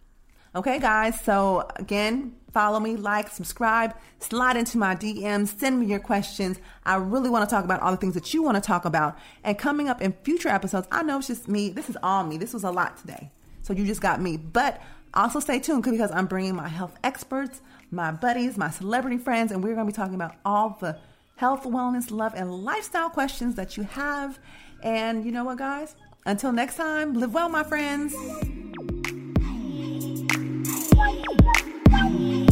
Okay, 0.55 0.79
guys. 0.79 1.19
So 1.23 1.67
again, 1.77 2.35
follow 2.53 2.81
me, 2.81 2.97
like, 2.97 3.29
subscribe, 3.29 3.95
slide 4.19 4.57
into 4.57 4.79
my 4.79 4.95
DMs, 4.95 5.59
send 5.59 5.81
me 5.81 5.87
your 5.87 5.99
questions. 5.99 6.59
I 6.85 6.97
really 6.97 7.31
want 7.31 7.49
to 7.49 7.55
talk 7.55 7.65
about 7.65 7.81
all 7.81 7.91
the 7.91 7.97
things 7.97 8.15
that 8.15 8.33
you 8.33 8.43
want 8.43 8.57
to 8.57 8.61
talk 8.61 8.85
about. 8.85 9.19
And 9.45 9.59
coming 9.59 9.89
up 9.89 10.01
in 10.01 10.13
future 10.23 10.49
episodes, 10.49 10.87
I 10.91 11.03
know 11.03 11.19
it's 11.19 11.27
just 11.27 11.49
me. 11.49 11.71
This 11.71 11.89
is 11.89 11.97
all 12.03 12.25
me. 12.25 12.37
This 12.37 12.53
was 12.53 12.65
a 12.65 12.71
lot 12.71 12.97
today. 12.99 13.31
So 13.63 13.73
you 13.73 13.87
just 13.87 14.01
got 14.01 14.21
me. 14.21 14.37
But 14.37 14.81
also 15.15 15.41
stay 15.41 15.59
tuned 15.59 15.83
because 15.83 16.11
I'm 16.11 16.27
bringing 16.27 16.55
my 16.55 16.69
health 16.69 16.99
experts, 17.03 17.61
my 17.91 18.11
buddies, 18.11 18.57
my 18.57 18.71
celebrity 18.71 19.19
friends, 19.19 19.53
and 19.53 19.63
we're 19.63 19.75
going 19.75 19.87
to 19.87 19.93
be 19.93 19.97
talking 19.97 20.15
about 20.15 20.37
all 20.45 20.77
the 20.81 20.99
health, 21.37 21.65
wellness, 21.65 22.11
love, 22.11 22.35
and 22.35 22.53
lifestyle 22.53 23.11
questions 23.11 23.55
that 23.57 23.77
you 23.77 23.83
have. 23.85 24.39
And 24.83 25.25
you 25.25 25.33
know 25.33 25.45
what, 25.45 25.59
guys? 25.59 25.95
Until 26.25 26.53
next 26.53 26.77
time, 26.77 27.15
live 27.15 27.35
well, 27.35 27.49
my 27.49 27.65
friends. 27.65 28.15